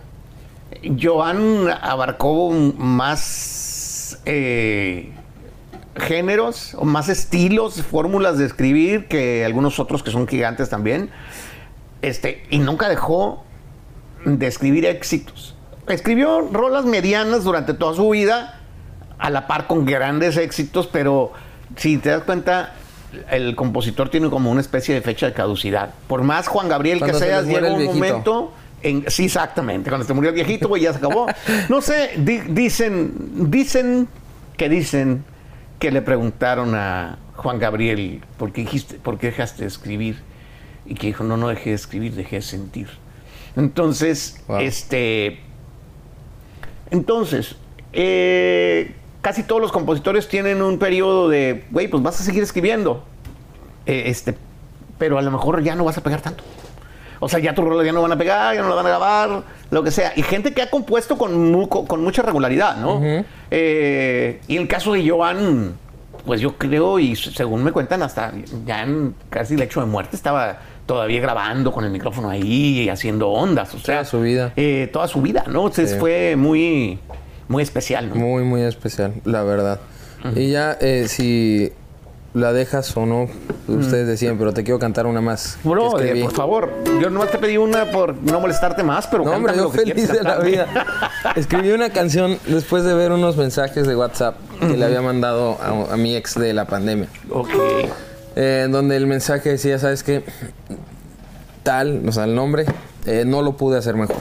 Joan 1.01 1.67
abarcó 1.81 2.51
más 2.51 4.19
eh, 4.25 5.11
géneros, 5.95 6.73
o 6.75 6.85
más 6.85 7.09
estilos, 7.09 7.81
fórmulas 7.81 8.37
de 8.37 8.45
escribir 8.45 9.07
que 9.07 9.43
algunos 9.45 9.79
otros 9.79 10.03
que 10.03 10.11
son 10.11 10.27
gigantes 10.27 10.69
también, 10.69 11.09
este, 12.01 12.43
y 12.49 12.59
nunca 12.59 12.89
dejó 12.89 13.43
de 14.25 14.47
escribir 14.47 14.85
éxitos. 14.85 15.55
Escribió 15.87 16.41
rolas 16.51 16.85
medianas 16.85 17.43
durante 17.43 17.73
toda 17.73 17.93
su 17.95 18.09
vida, 18.09 18.59
a 19.19 19.29
la 19.29 19.47
par 19.47 19.67
con 19.67 19.85
grandes 19.85 20.37
éxitos, 20.37 20.87
pero 20.87 21.33
si 21.75 21.97
te 21.97 22.09
das 22.09 22.23
cuenta, 22.23 22.73
el 23.29 23.55
compositor 23.55 24.09
tiene 24.09 24.29
como 24.29 24.49
una 24.49 24.61
especie 24.61 24.95
de 24.95 25.01
fecha 25.01 25.25
de 25.27 25.33
caducidad. 25.33 25.91
Por 26.07 26.23
más 26.23 26.47
Juan 26.47 26.69
Gabriel 26.69 26.99
Cuando 26.99 27.17
que 27.17 27.23
se 27.23 27.29
seas, 27.29 27.45
llega 27.45 27.71
un 27.71 27.85
momento. 27.85 28.53
En, 28.81 29.03
sí, 29.11 29.25
exactamente. 29.25 29.89
Cuando 29.91 30.07
se 30.07 30.13
murió 30.13 30.29
el 30.29 30.35
viejito, 30.35 30.67
güey, 30.67 30.83
ya 30.83 30.91
se 30.91 30.97
acabó. 30.97 31.27
No 31.69 31.81
sé, 31.81 32.13
di- 32.17 32.39
dicen, 32.39 33.11
dicen 33.51 34.07
que 34.57 34.69
dicen 34.69 35.23
que 35.81 35.91
le 35.91 36.03
preguntaron 36.03 36.75
a 36.75 37.17
Juan 37.35 37.57
Gabriel 37.57 38.23
por 38.37 38.51
qué, 38.53 38.61
dijiste, 38.61 38.95
por 38.99 39.17
qué 39.17 39.27
dejaste 39.27 39.63
de 39.63 39.67
escribir. 39.67 40.19
Y 40.85 40.93
que 40.93 41.07
dijo, 41.07 41.23
no, 41.23 41.37
no 41.37 41.47
dejé 41.47 41.71
de 41.71 41.75
escribir, 41.75 42.13
dejé 42.13 42.37
de 42.37 42.41
sentir. 42.43 42.87
Entonces, 43.55 44.41
Wow. 44.47 44.59
este. 44.59 45.39
Entonces, 46.91 47.55
eh, 47.93 48.93
casi 49.21 49.43
todos 49.43 49.59
los 49.61 49.71
compositores 49.71 50.27
tienen 50.27 50.61
un 50.61 50.77
periodo 50.77 51.29
de, 51.29 51.65
güey, 51.71 51.87
pues 51.87 52.03
vas 52.03 52.19
a 52.21 52.23
seguir 52.23 52.43
escribiendo. 52.43 53.03
Eh, 53.87 54.03
este, 54.05 54.37
pero 54.99 55.17
a 55.17 55.21
lo 55.23 55.31
mejor 55.31 55.63
ya 55.63 55.75
no 55.75 55.83
vas 55.83 55.97
a 55.97 56.01
pegar 56.03 56.21
tanto. 56.21 56.43
O 57.23 57.29
sea, 57.29 57.39
ya 57.39 57.53
tus 57.53 57.63
rolas 57.63 57.85
ya 57.85 57.93
no 57.93 58.01
van 58.01 58.11
a 58.11 58.17
pegar, 58.17 58.55
ya 58.55 58.61
no 58.63 58.69
la 58.69 58.75
van 58.75 58.85
a 58.87 58.89
grabar, 58.89 59.43
lo 59.69 59.83
que 59.83 59.91
sea. 59.91 60.11
Y 60.15 60.23
gente 60.23 60.53
que 60.53 60.61
ha 60.63 60.69
compuesto 60.71 61.17
con, 61.17 61.51
mu- 61.51 61.69
con, 61.69 62.03
mucha 62.03 62.23
regularidad, 62.23 62.75
¿no? 62.77 62.99
Eh, 63.51 64.41
y 64.47 64.57
el 64.57 64.67
caso 64.67 64.93
de 64.93 65.07
Joan, 65.07 65.73
pues 66.25 66.41
yo 66.41 66.57
creo, 66.57 66.97
y 66.99 67.15
según 67.15 67.63
me 67.63 67.71
cuentan, 67.71 68.01
hasta 68.01 68.31
ya 68.65 68.81
en 68.83 69.13
casi 69.29 69.53
el 69.53 69.61
hecho 69.61 69.81
de 69.81 69.85
muerte 69.85 70.15
estaba 70.15 70.57
todavía 70.87 71.21
grabando 71.21 71.71
con 71.71 71.85
el 71.85 71.91
micrófono 71.91 72.29
ahí 72.29 72.81
y 72.81 72.89
haciendo 72.89 73.29
ondas. 73.29 73.73
O 73.75 73.79
sea, 73.79 73.97
Toda 73.97 74.05
su 74.05 74.21
vida. 74.21 74.53
eh, 74.55 74.89
toda 74.91 75.07
su 75.07 75.21
vida, 75.21 75.43
¿no? 75.45 75.61
Entonces 75.67 75.91
Sí. 75.91 75.97
fue 75.99 76.35
muy, 76.35 76.97
muy 77.47 77.61
especial, 77.61 78.09
¿no? 78.09 78.15
Muy, 78.15 78.43
muy 78.43 78.61
especial, 78.63 79.13
la 79.25 79.43
verdad. 79.43 79.79
Y 80.35 80.51
ya, 80.51 80.77
eh, 80.81 81.05
si 81.07 81.71
la 82.33 82.53
dejas 82.53 82.95
o 82.95 83.05
no, 83.05 83.27
ustedes 83.67 84.07
decían, 84.07 84.37
pero 84.37 84.53
te 84.53 84.63
quiero 84.63 84.79
cantar 84.79 85.05
una 85.05 85.19
más. 85.21 85.57
que 85.61 85.67
Bro, 85.69 85.99
eh, 85.99 86.21
por 86.23 86.31
favor, 86.31 86.71
yo 87.01 87.09
nomás 87.09 87.29
te 87.31 87.37
pedí 87.37 87.57
una 87.57 87.91
por 87.91 88.15
no 88.15 88.39
molestarte 88.39 88.83
más, 88.83 89.05
pero 89.07 89.25
No, 89.25 89.31
hombre, 89.31 89.53
yo 89.55 89.63
lo 89.63 89.69
feliz 89.71 90.07
de 90.11 90.23
la 90.23 90.39
vida. 90.39 90.67
Escribí 91.35 91.71
una 91.71 91.89
canción 91.89 92.37
después 92.47 92.83
de 92.85 92.93
ver 92.93 93.11
unos 93.11 93.35
mensajes 93.35 93.85
de 93.85 93.95
WhatsApp 93.95 94.35
que 94.61 94.77
le 94.77 94.85
había 94.85 95.01
mandado 95.01 95.57
a, 95.61 95.93
a 95.93 95.97
mi 95.97 96.15
ex 96.15 96.35
de 96.39 96.53
la 96.53 96.65
pandemia. 96.65 97.07
ok. 97.29 97.49
Eh, 98.37 98.67
donde 98.71 98.95
el 98.95 99.07
mensaje 99.07 99.49
decía, 99.49 99.77
¿sabes 99.77 100.03
qué? 100.03 100.23
Tal, 101.63 102.01
o 102.07 102.11
sea, 102.13 102.23
el 102.23 102.33
nombre, 102.33 102.65
eh, 103.05 103.23
no 103.25 103.41
lo 103.41 103.57
pude 103.57 103.77
hacer 103.77 103.95
mejor. 103.95 104.15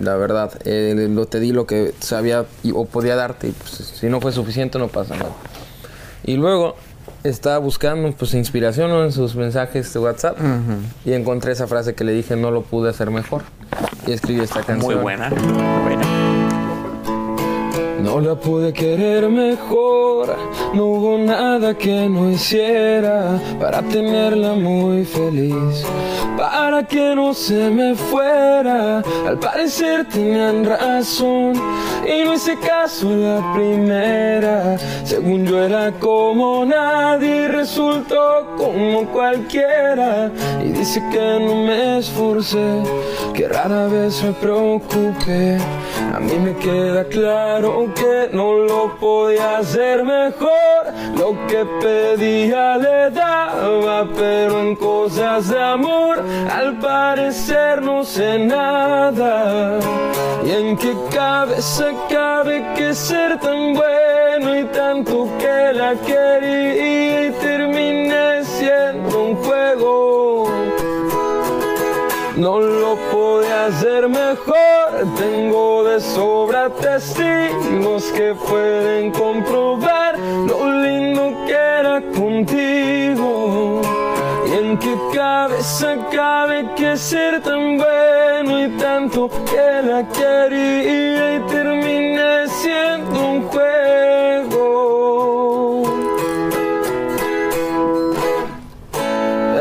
la 0.00 0.16
verdad. 0.16 0.50
Eh, 0.64 1.08
lo, 1.10 1.26
te 1.26 1.38
di 1.40 1.52
lo 1.52 1.66
que 1.66 1.92
sabía 2.00 2.46
y- 2.62 2.72
o 2.72 2.84
podía 2.86 3.14
darte. 3.16 3.48
y, 3.48 3.52
pues, 3.52 3.70
si 3.72 4.06
no 4.08 4.20
fue 4.20 4.32
suficiente, 4.32 4.78
no 4.78 4.88
pasa 4.88 5.14
nada. 5.14 5.30
Y 6.24 6.36
luego 6.36 6.74
estaba 7.24 7.58
buscando 7.58 8.12
pues 8.12 8.34
inspiración 8.34 8.90
en 8.90 9.10
sus 9.10 9.34
mensajes 9.34 9.92
de 9.92 9.98
WhatsApp 9.98 10.36
y 11.04 11.12
encontré 11.12 11.52
esa 11.52 11.66
frase 11.66 11.94
que 11.94 12.04
le 12.04 12.12
dije 12.12 12.36
no 12.36 12.50
lo 12.50 12.62
pude 12.62 12.90
hacer 12.90 13.10
mejor 13.10 13.42
y 14.06 14.12
escribí 14.12 14.40
esta 14.40 14.62
canción. 14.62 14.94
Muy 14.94 15.02
buena. 15.02 15.30
buena. 15.30 16.23
No 18.04 18.20
la 18.20 18.34
pude 18.34 18.70
querer 18.74 19.30
mejor, 19.30 20.36
no 20.74 20.84
hubo 20.84 21.16
nada 21.16 21.72
que 21.72 22.06
no 22.06 22.30
hiciera 22.30 23.40
para 23.58 23.80
tenerla 23.80 24.52
muy 24.52 25.06
feliz, 25.06 25.86
para 26.36 26.86
que 26.86 27.14
no 27.14 27.32
se 27.32 27.70
me 27.70 27.94
fuera. 27.94 29.02
Al 29.26 29.38
parecer 29.38 30.06
tenían 30.06 30.66
razón 30.66 31.54
y 32.06 32.24
no 32.24 32.34
hice 32.34 32.58
caso 32.58 33.08
la 33.08 33.54
primera. 33.54 34.76
Según 35.04 35.46
yo 35.46 35.64
era 35.64 35.90
como 35.92 36.62
nadie, 36.66 37.48
resultó 37.48 38.54
como 38.58 39.06
cualquiera. 39.06 40.30
Y 40.62 40.72
dice 40.72 41.02
que 41.10 41.40
no 41.40 41.54
me 41.64 42.00
esforcé, 42.00 42.82
que 43.32 43.48
rara 43.48 43.86
vez 43.86 44.22
me 44.22 44.32
preocupé. 44.32 45.56
A 46.14 46.20
mí 46.20 46.34
me 46.38 46.54
queda 46.56 47.04
claro 47.04 47.93
que 47.94 48.30
no 48.32 48.54
lo 48.54 48.96
podía 48.96 49.58
hacer 49.58 50.04
mejor. 50.04 50.82
Lo 51.18 51.34
que 51.46 51.64
pedía 51.80 52.76
le 52.76 53.10
daba, 53.10 54.06
pero 54.16 54.60
en 54.60 54.76
cosas 54.76 55.48
de 55.48 55.60
amor 55.60 56.22
al 56.50 56.78
parecer 56.78 57.82
no 57.82 58.04
sé 58.04 58.38
nada. 58.38 59.78
Y 60.44 60.50
en 60.50 60.76
qué 60.76 60.94
cabeza 61.14 61.86
cabe 62.10 62.64
que 62.76 62.94
ser 62.94 63.38
tan 63.40 63.74
bueno 63.74 64.58
y 64.58 64.64
tanto 64.64 65.28
que 65.38 65.72
la 65.72 65.94
quería 65.94 67.26
y 67.26 67.30
terminé 67.32 68.44
siendo 68.44 69.22
un 69.22 69.36
juego. 69.36 70.50
No 72.36 72.60
lo 72.60 72.96
podía 73.12 73.66
hacer 73.66 74.08
mejor, 74.08 74.63
tengo 75.16 75.84
de 75.84 76.00
sobra 76.00 76.68
testigos 76.70 78.04
que 78.12 78.34
pueden 78.48 79.10
comprobar 79.12 80.18
lo 80.18 80.82
lindo 80.82 81.32
que 81.46 81.52
era 81.52 82.00
contigo. 82.16 83.82
Y 84.48 84.52
en 84.54 84.78
qué 84.78 84.94
cabeza 85.14 85.96
cabe 86.12 86.66
que 86.76 86.96
ser 86.96 87.40
tan 87.42 87.78
bueno 87.78 88.64
y 88.64 88.68
tanto 88.78 89.28
que 89.28 89.82
la 89.86 90.06
quería 90.08 91.36
y 91.36 91.40
terminé 91.48 92.48
siendo 92.48 93.20
un 93.20 93.42
juego. 93.48 93.74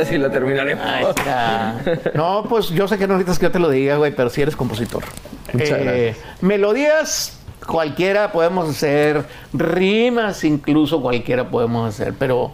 Así 0.02 0.18
la 0.18 0.30
terminaremos. 0.30 0.86
Ahí 0.86 1.06
está. 1.06 1.76
No, 2.14 2.44
pues 2.50 2.70
yo 2.70 2.88
sé 2.88 2.98
que 2.98 3.08
no 3.08 3.14
necesitas 3.14 3.40
que 3.40 3.46
yo 3.46 3.52
te 3.52 3.60
lo 3.60 3.70
diga, 3.70 3.96
güey, 3.98 4.14
pero 4.16 4.30
sí 4.30 4.42
eres 4.42 4.56
compositor. 4.56 5.04
Gracias. 5.54 6.18
Melodías, 6.42 7.38
cualquiera 7.68 8.32
podemos 8.32 8.70
hacer, 8.70 9.24
rimas 9.54 10.44
incluso 10.44 11.02
cualquiera 11.02 11.50
podemos 11.50 11.88
hacer, 11.94 12.14
pero 12.18 12.52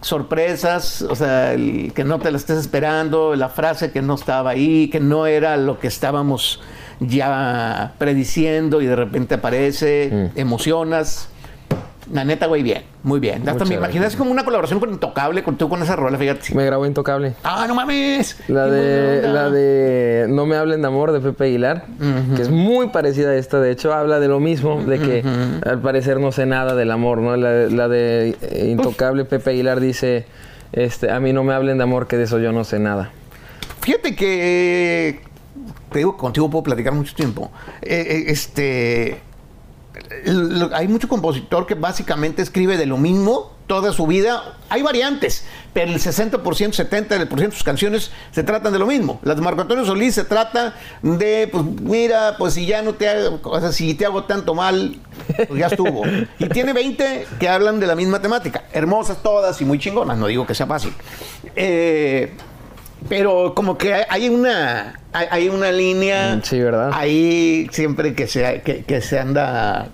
sorpresas, 0.00 1.02
o 1.02 1.14
sea, 1.14 1.52
el 1.52 1.92
que 1.94 2.04
no 2.04 2.18
te 2.18 2.30
la 2.30 2.36
estés 2.36 2.58
esperando, 2.58 3.36
la 3.36 3.48
frase 3.48 3.92
que 3.92 4.02
no 4.02 4.14
estaba 4.16 4.50
ahí, 4.50 4.88
que 4.88 4.98
no 5.00 5.26
era 5.26 5.56
lo 5.56 5.78
que 5.78 5.86
estábamos 5.86 6.60
ya 6.98 7.92
prediciendo 7.98 8.80
y 8.82 8.86
de 8.86 8.96
repente 8.96 9.34
aparece, 9.34 10.10
Mm. 10.34 10.38
emocionas. 10.38 11.28
La 12.12 12.26
neta, 12.26 12.46
güey, 12.46 12.62
bien, 12.62 12.82
muy 13.02 13.20
bien. 13.20 13.48
Hasta 13.48 13.64
me 13.64 13.76
así 13.76 14.16
como 14.18 14.30
una 14.30 14.44
colaboración 14.44 14.78
con 14.78 14.90
Intocable, 14.90 15.42
con 15.42 15.56
tú 15.56 15.70
con 15.70 15.82
esa 15.82 15.96
rola, 15.96 16.18
fíjate. 16.18 16.54
Me 16.54 16.66
grabó 16.66 16.84
Intocable. 16.84 17.32
¡Ah, 17.42 17.64
no 17.66 17.74
mames! 17.74 18.38
La 18.48 18.66
¡Qué 18.66 18.70
de, 18.70 19.28
la 19.28 19.48
de 19.48 20.26
No 20.28 20.44
me 20.44 20.56
hablen 20.56 20.82
de 20.82 20.88
amor 20.88 21.12
de 21.12 21.20
Pepe 21.20 21.44
Aguilar, 21.44 21.86
que 22.36 22.42
es 22.42 22.50
muy 22.50 22.88
parecida 22.88 23.30
a 23.30 23.36
esta. 23.36 23.60
De 23.60 23.70
hecho, 23.70 23.94
habla 23.94 24.20
de 24.20 24.28
lo 24.28 24.40
mismo, 24.40 24.82
de 24.82 24.98
que 24.98 25.24
al 25.64 25.80
parecer 25.80 26.20
no 26.20 26.32
sé 26.32 26.44
nada 26.44 26.74
del 26.74 26.90
amor, 26.90 27.18
¿no? 27.18 27.34
La, 27.36 27.66
la 27.68 27.88
de 27.88 28.36
eh, 28.42 28.68
Intocable 28.68 29.24
Pepe 29.24 29.50
Aguilar 29.50 29.80
dice, 29.80 30.26
este, 30.72 31.10
a 31.10 31.18
mí 31.18 31.32
no 31.32 31.44
me 31.44 31.54
hablen 31.54 31.78
de 31.78 31.84
amor, 31.84 32.08
que 32.08 32.18
de 32.18 32.24
eso 32.24 32.38
yo 32.38 32.52
no 32.52 32.64
sé 32.64 32.78
nada. 32.78 33.10
Fíjate 33.80 34.14
que 34.14 35.20
te 35.90 35.98
digo, 35.98 36.16
contigo 36.16 36.50
puedo 36.50 36.62
platicar 36.62 36.92
mucho 36.92 37.14
tiempo. 37.14 37.50
Eh, 37.80 38.04
eh, 38.06 38.24
este 38.28 39.20
hay 40.74 40.88
mucho 40.88 41.08
compositor 41.08 41.66
que 41.66 41.74
básicamente 41.74 42.42
escribe 42.42 42.76
de 42.76 42.86
lo 42.86 42.96
mismo 42.98 43.52
toda 43.66 43.92
su 43.92 44.06
vida. 44.06 44.56
Hay 44.68 44.82
variantes, 44.82 45.44
pero 45.72 45.90
el 45.90 45.98
60%, 45.98 46.40
70% 46.40 47.28
de 47.28 47.50
sus 47.52 47.62
canciones 47.62 48.10
se 48.32 48.42
tratan 48.42 48.72
de 48.72 48.78
lo 48.78 48.86
mismo. 48.86 49.20
Las 49.22 49.36
de 49.36 49.42
Marco 49.42 49.62
Antonio 49.62 49.84
Solís 49.86 50.14
se 50.14 50.24
trata 50.24 50.74
de, 51.02 51.48
pues 51.50 51.64
mira, 51.64 52.36
pues 52.38 52.54
si 52.54 52.66
ya 52.66 52.82
no 52.82 52.94
te 52.94 53.08
hago, 53.08 53.40
o 53.42 53.60
sea, 53.60 53.72
si 53.72 53.94
te 53.94 54.04
hago 54.04 54.24
tanto 54.24 54.54
mal, 54.54 54.96
pues 55.48 55.58
ya 55.58 55.66
estuvo. 55.68 56.02
Y 56.38 56.46
tiene 56.48 56.72
20 56.72 57.26
que 57.40 57.48
hablan 57.48 57.80
de 57.80 57.86
la 57.86 57.94
misma 57.94 58.20
temática. 58.20 58.64
Hermosas 58.72 59.22
todas 59.22 59.60
y 59.60 59.64
muy 59.64 59.78
chingonas, 59.78 60.18
no 60.18 60.26
digo 60.26 60.46
que 60.46 60.54
sea 60.54 60.66
fácil. 60.66 60.92
Eh, 61.56 62.32
pero 63.08 63.52
como 63.54 63.76
que 63.78 63.94
hay- 64.08 64.28
una 64.28 64.98
hay, 65.12 65.48
una 65.50 65.70
línea 65.72 66.36
Mm, 66.36 66.42
sí, 66.42 66.58
¿verdad? 66.60 66.90
ahí 66.94 67.68
siempre 67.72 68.14
que 68.14 68.26
se 68.26 68.62
que, 68.64 68.84
que 68.84 69.00
se 69.02 69.18
anda 69.18 69.88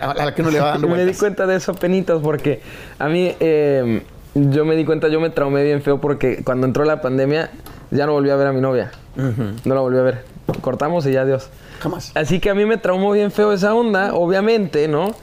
a 0.00 0.14
la 0.14 0.34
que 0.34 0.42
uno 0.42 0.50
le 0.50 0.60
va 0.60 0.70
dando 0.72 0.86
me 0.88 0.94
di 0.94 1.02
vueltas. 1.04 1.18
cuenta 1.18 1.46
de 1.46 1.56
eso 1.56 1.74
penitas 1.74 2.20
porque 2.22 2.60
a 2.98 3.08
mí 3.08 3.34
eh, 3.40 4.02
yo 4.34 4.64
me 4.64 4.76
di 4.76 4.84
cuenta, 4.84 5.08
yo 5.08 5.20
me 5.20 5.30
traumé 5.30 5.62
bien 5.64 5.82
feo 5.82 6.00
porque 6.00 6.42
cuando 6.44 6.66
entró 6.66 6.84
la 6.84 7.00
pandemia 7.00 7.50
ya 7.90 8.06
no 8.06 8.12
volví 8.12 8.30
a 8.30 8.36
ver 8.36 8.46
a 8.46 8.52
mi 8.52 8.60
novia. 8.60 8.90
No 9.16 9.74
la 9.74 9.80
volví 9.80 9.98
a 9.98 10.02
ver. 10.02 10.24
Cortamos 10.62 11.06
y 11.06 11.12
ya 11.12 11.22
adiós. 11.22 11.50
Jamás. 11.80 12.12
Así 12.14 12.40
que 12.40 12.48
a 12.48 12.54
mí 12.54 12.64
me 12.64 12.78
traumó 12.78 13.12
bien 13.12 13.30
feo 13.30 13.52
esa 13.52 13.74
onda, 13.74 14.14
obviamente, 14.14 14.88
¿no? 14.88 15.14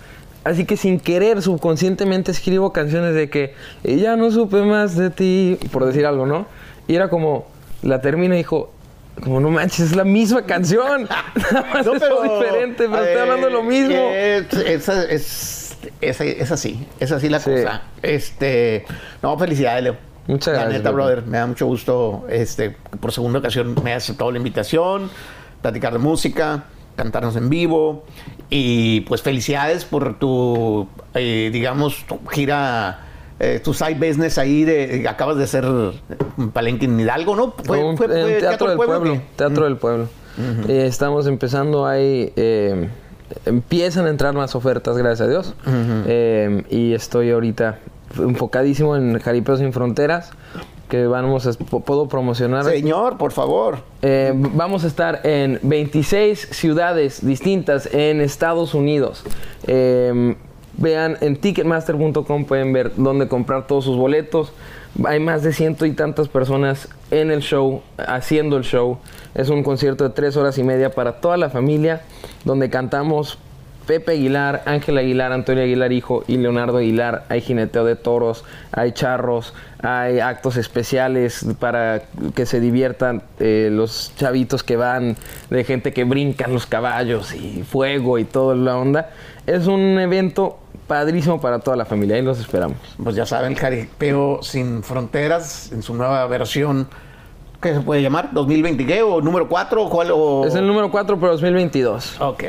Así 0.44 0.66
que 0.66 0.78
sin 0.78 1.00
querer, 1.00 1.42
subconscientemente 1.42 2.32
escribo 2.32 2.72
canciones 2.72 3.14
de 3.16 3.30
que 3.30 3.54
"Y 3.84 3.98
ya 3.98 4.16
no 4.16 4.30
supe 4.32 4.62
más 4.62 4.96
de 4.96 5.10
ti, 5.10 5.58
por 5.72 5.86
decir 5.86 6.06
algo, 6.06 6.26
¿no? 6.26 6.46
Y 6.88 6.96
era 6.96 7.10
como, 7.10 7.48
la 7.82 8.02
termina 8.02 8.36
y 8.36 8.40
dijo, 8.40 8.72
como 9.22 9.40
no 9.40 9.50
manches, 9.50 9.80
es 9.92 9.96
la 9.96 10.04
misma 10.04 10.44
canción. 10.44 11.04
Nada 11.52 11.68
más 11.74 11.86
No, 11.86 11.94
es 11.96 12.02
diferente, 12.02 12.88
pero 12.90 12.98
estoy 13.04 13.18
eh, 13.18 13.22
hablando 13.22 13.48
de 13.48 13.54
lo 13.54 13.64
mismo. 13.64 13.96
Es, 14.14 14.54
esa- 14.54 15.06
es, 15.06 15.78
es, 16.02 16.22
es 16.22 16.52
así, 16.52 16.86
es 17.00 17.12
así 17.12 17.30
la 17.30 17.40
Sí. 17.40 17.52
cosa. 17.52 17.82
Este, 18.02 18.86
no, 19.22 19.38
felicidades, 19.38 19.84
Leo. 19.84 19.96
Muchas 20.28 20.54
la 20.54 20.62
gracias, 20.62 20.74
neta, 20.80 20.90
Pepe. 20.90 20.94
brother, 20.96 21.22
me 21.26 21.38
da 21.40 21.48
mucho 21.48 21.66
gusto, 21.66 22.28
este, 22.30 22.76
por 23.00 23.12
segunda 23.12 23.40
ocasión 23.40 23.76
me 23.84 23.94
has 23.94 24.04
aceptado 24.04 24.32
la 24.32 24.38
invitación, 24.38 25.10
platicar 25.64 25.92
de 25.94 25.98
música, 26.00 26.66
cantarnos 26.96 27.36
en 27.36 27.50
vivo 27.50 28.06
y 28.50 29.02
pues 29.02 29.24
felicidades 29.24 29.86
por 29.86 30.20
tu, 30.20 30.88
eh, 31.16 31.50
digamos, 31.52 32.06
tu 32.08 32.20
gira. 32.30 33.06
Eh, 33.40 33.60
tu 33.64 33.74
side 33.74 33.96
business 33.96 34.38
ahí 34.38 34.64
de, 34.66 35.08
acabas 35.10 35.38
de 35.38 35.44
hacer 35.46 35.66
un 35.66 36.52
palenque 36.52 36.86
en 36.86 37.00
Hidalgo, 37.00 37.36
¿no? 37.36 37.54
Fue 37.64 37.84
un- 37.84 37.92
en 37.92 38.40
Teatro, 38.40 38.68
del 38.70 38.78
Pueblo. 38.78 39.22
Teatro 39.36 39.64
del 39.66 39.78
Pueblo. 39.78 40.08
Eh, 40.68 40.86
estamos 40.88 41.28
empezando 41.28 41.86
ahí. 41.86 42.32
eh, 42.36 42.90
empiezan 43.46 44.06
a 44.08 44.10
entrar 44.10 44.34
más 44.34 44.56
ofertas, 44.56 44.98
gracias 44.98 45.28
a 45.28 45.30
Dios. 45.30 45.54
Eh, 46.08 46.64
y 46.70 46.94
estoy 46.94 47.30
ahorita 47.32 47.80
enfocadísimo 48.18 48.96
en 48.96 49.20
Jaripeos 49.20 49.60
sin 49.60 49.72
Fronteras. 49.74 50.32
Que 50.88 51.06
vamos 51.06 51.46
a, 51.46 51.52
puedo 51.54 52.08
promocionar. 52.08 52.64
Señor, 52.66 53.18
por 53.20 53.32
favor. 53.32 53.78
Eh, 54.02 54.34
vamos 54.34 54.84
a 54.84 54.88
estar 54.88 55.22
en 55.24 55.60
26 55.62 56.48
ciudades 56.52 57.24
distintas 57.24 57.88
en 57.94 58.22
Estados 58.22 58.74
Unidos. 58.74 59.24
Eh, 59.68 60.36
vean 60.80 61.18
en 61.22 61.36
ticketmaster.com 61.36 62.46
pueden 62.46 62.74
ver 62.74 62.92
dónde 62.96 63.28
comprar 63.28 63.68
todos 63.68 63.86
sus 63.86 63.98
boletos. 63.98 64.54
Hay 65.06 65.20
más 65.20 65.44
de 65.44 65.54
ciento 65.54 65.86
y 65.86 65.92
tantas 65.92 66.28
personas 66.28 66.90
en 67.12 67.32
el 67.32 67.42
show, 67.42 67.82
haciendo 67.98 68.58
el 68.58 68.64
show. 68.64 68.98
Es 69.36 69.50
un 69.50 69.64
concierto 69.64 70.04
de 70.04 70.10
tres 70.12 70.36
horas 70.38 70.58
y 70.58 70.64
media 70.64 70.92
para 70.92 71.22
toda 71.22 71.38
la 71.38 71.50
familia, 71.50 72.02
donde 72.44 72.70
cantamos 72.70 73.38
Pepe 73.90 74.12
Aguilar, 74.12 74.62
Ángel 74.68 75.00
Aguilar, 75.00 75.32
Antonio 75.32 75.64
Aguilar 75.64 75.92
hijo 75.92 76.24
y 76.28 76.38
Leonardo 76.38 76.78
Aguilar. 76.78 77.26
Hay 77.28 77.42
jineteo 77.42 77.86
de 77.86 77.96
toros, 77.96 78.46
hay 78.72 78.92
charros, 78.92 79.56
hay 79.82 80.20
actos 80.20 80.58
especiales 80.58 81.44
para 81.60 82.04
que 82.36 82.46
se 82.46 82.60
diviertan 82.60 83.24
eh, 83.40 83.70
los 83.72 84.14
chavitos 84.16 84.62
que 84.62 84.76
van, 84.76 85.18
de 85.50 85.64
gente 85.64 85.92
que 85.92 86.04
brincan 86.04 86.54
los 86.54 86.68
caballos 86.68 87.34
y 87.34 87.64
fuego 87.64 88.20
y 88.20 88.26
toda 88.26 88.56
la 88.56 88.78
onda. 88.78 89.10
Es 89.48 89.66
un 89.66 89.98
evento 89.98 90.60
padrísimo 90.90 91.40
para 91.40 91.60
toda 91.60 91.78
la 91.78 91.86
familia 91.86 92.18
y 92.18 92.22
los 92.22 92.40
esperamos. 92.40 92.78
Pues 93.02 93.16
ya 93.16 93.26
saben, 93.26 93.56
Jaripeo 93.56 94.40
Sin 94.42 94.84
Fronteras, 94.84 95.72
en 95.72 95.82
su 95.82 95.94
nueva 95.94 96.28
versión, 96.28 96.90
¿Qué 97.62 97.74
se 97.74 97.82
puede 97.82 98.02
llamar? 98.02 98.32
¿2020 98.32 98.88
qué? 98.88 99.04
¿O 99.04 99.22
número 99.22 99.50
4? 99.50 99.84
¿O 99.84 99.90
cuál? 99.90 100.12
O... 100.14 100.46
Es 100.46 100.56
el 100.56 100.66
número 100.66 100.90
4 100.90 101.20
para 101.20 101.34
2022. 101.34 102.22
Ok, 102.22 102.44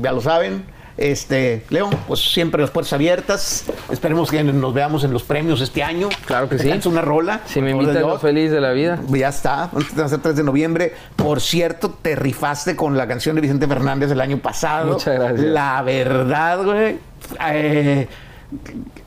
ya 0.00 0.12
lo 0.12 0.22
saben. 0.22 0.64
Este, 0.96 1.64
Leo, 1.68 1.90
pues 2.08 2.20
siempre 2.32 2.60
las 2.60 2.70
puertas 2.70 2.92
abiertas. 2.92 3.64
Esperemos 3.90 4.30
que 4.30 4.42
nos 4.42 4.72
veamos 4.72 5.04
en 5.04 5.12
los 5.12 5.22
premios 5.22 5.60
este 5.60 5.82
año. 5.82 6.08
Claro 6.24 6.48
que 6.48 6.58
sí. 6.58 6.68
Cantes 6.68 6.86
una 6.86 7.02
rola. 7.02 7.42
Si 7.46 7.60
me 7.60 7.72
invitan, 7.72 7.98
yo 7.98 8.18
feliz 8.18 8.50
de 8.50 8.60
la 8.60 8.72
vida. 8.72 8.98
Ya 9.08 9.28
está, 9.28 9.70
va 9.98 10.04
a 10.04 10.08
ser 10.08 10.20
3 10.20 10.36
de 10.36 10.42
noviembre. 10.42 10.94
Por 11.14 11.40
cierto, 11.40 11.90
te 12.00 12.16
rifaste 12.16 12.76
con 12.76 12.96
la 12.96 13.06
canción 13.06 13.34
de 13.34 13.42
Vicente 13.42 13.66
Fernández 13.66 14.10
el 14.10 14.20
año 14.20 14.38
pasado. 14.38 14.94
Muchas 14.94 15.18
gracias. 15.18 15.40
La 15.40 15.82
verdad, 15.82 16.64
güey. 16.64 16.98
eh, 17.46 18.08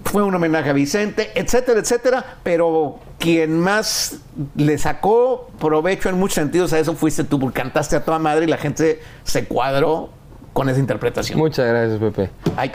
fue 0.04 0.24
un 0.24 0.34
homenaje 0.36 0.70
a 0.70 0.74
Vicente, 0.74 1.32
etcétera, 1.36 1.80
etcétera. 1.80 2.26
Pero 2.44 3.00
quien 3.18 3.60
más 3.60 4.18
le 4.56 4.78
sacó 4.78 5.50
provecho 5.60 6.10
en 6.10 6.20
muchos 6.20 6.36
sentidos 6.36 6.74
a 6.74 6.80
eso 6.80 6.94
fuiste 6.94 7.24
tú, 7.24 7.40
porque 7.40 7.62
cantaste 7.62 7.96
a 7.96 8.04
toda 8.06 8.20
madre 8.20 8.46
y 8.46 8.48
la 8.48 8.58
gente 8.58 9.02
se 9.24 9.46
cuadró 9.46 10.12
con 10.60 10.68
esa 10.68 10.80
interpretación. 10.82 11.40
Muchas 11.40 11.66
gracias, 11.70 11.98
Pepe. 12.02 12.30
Ahí 12.58 12.70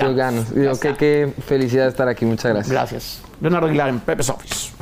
Digo, 0.55 0.73
está. 0.73 0.95
qué, 0.95 1.29
qué 1.37 1.43
felicidad 1.43 1.87
estar 1.87 2.09
aquí. 2.09 2.25
Muchas 2.25 2.51
gracias. 2.51 2.73
Gracias. 2.73 3.23
Leonardo 3.43 3.67
Aguilar 3.67 3.91
en 3.91 4.01
Pepe's 4.01 4.31
Office. 4.31 4.74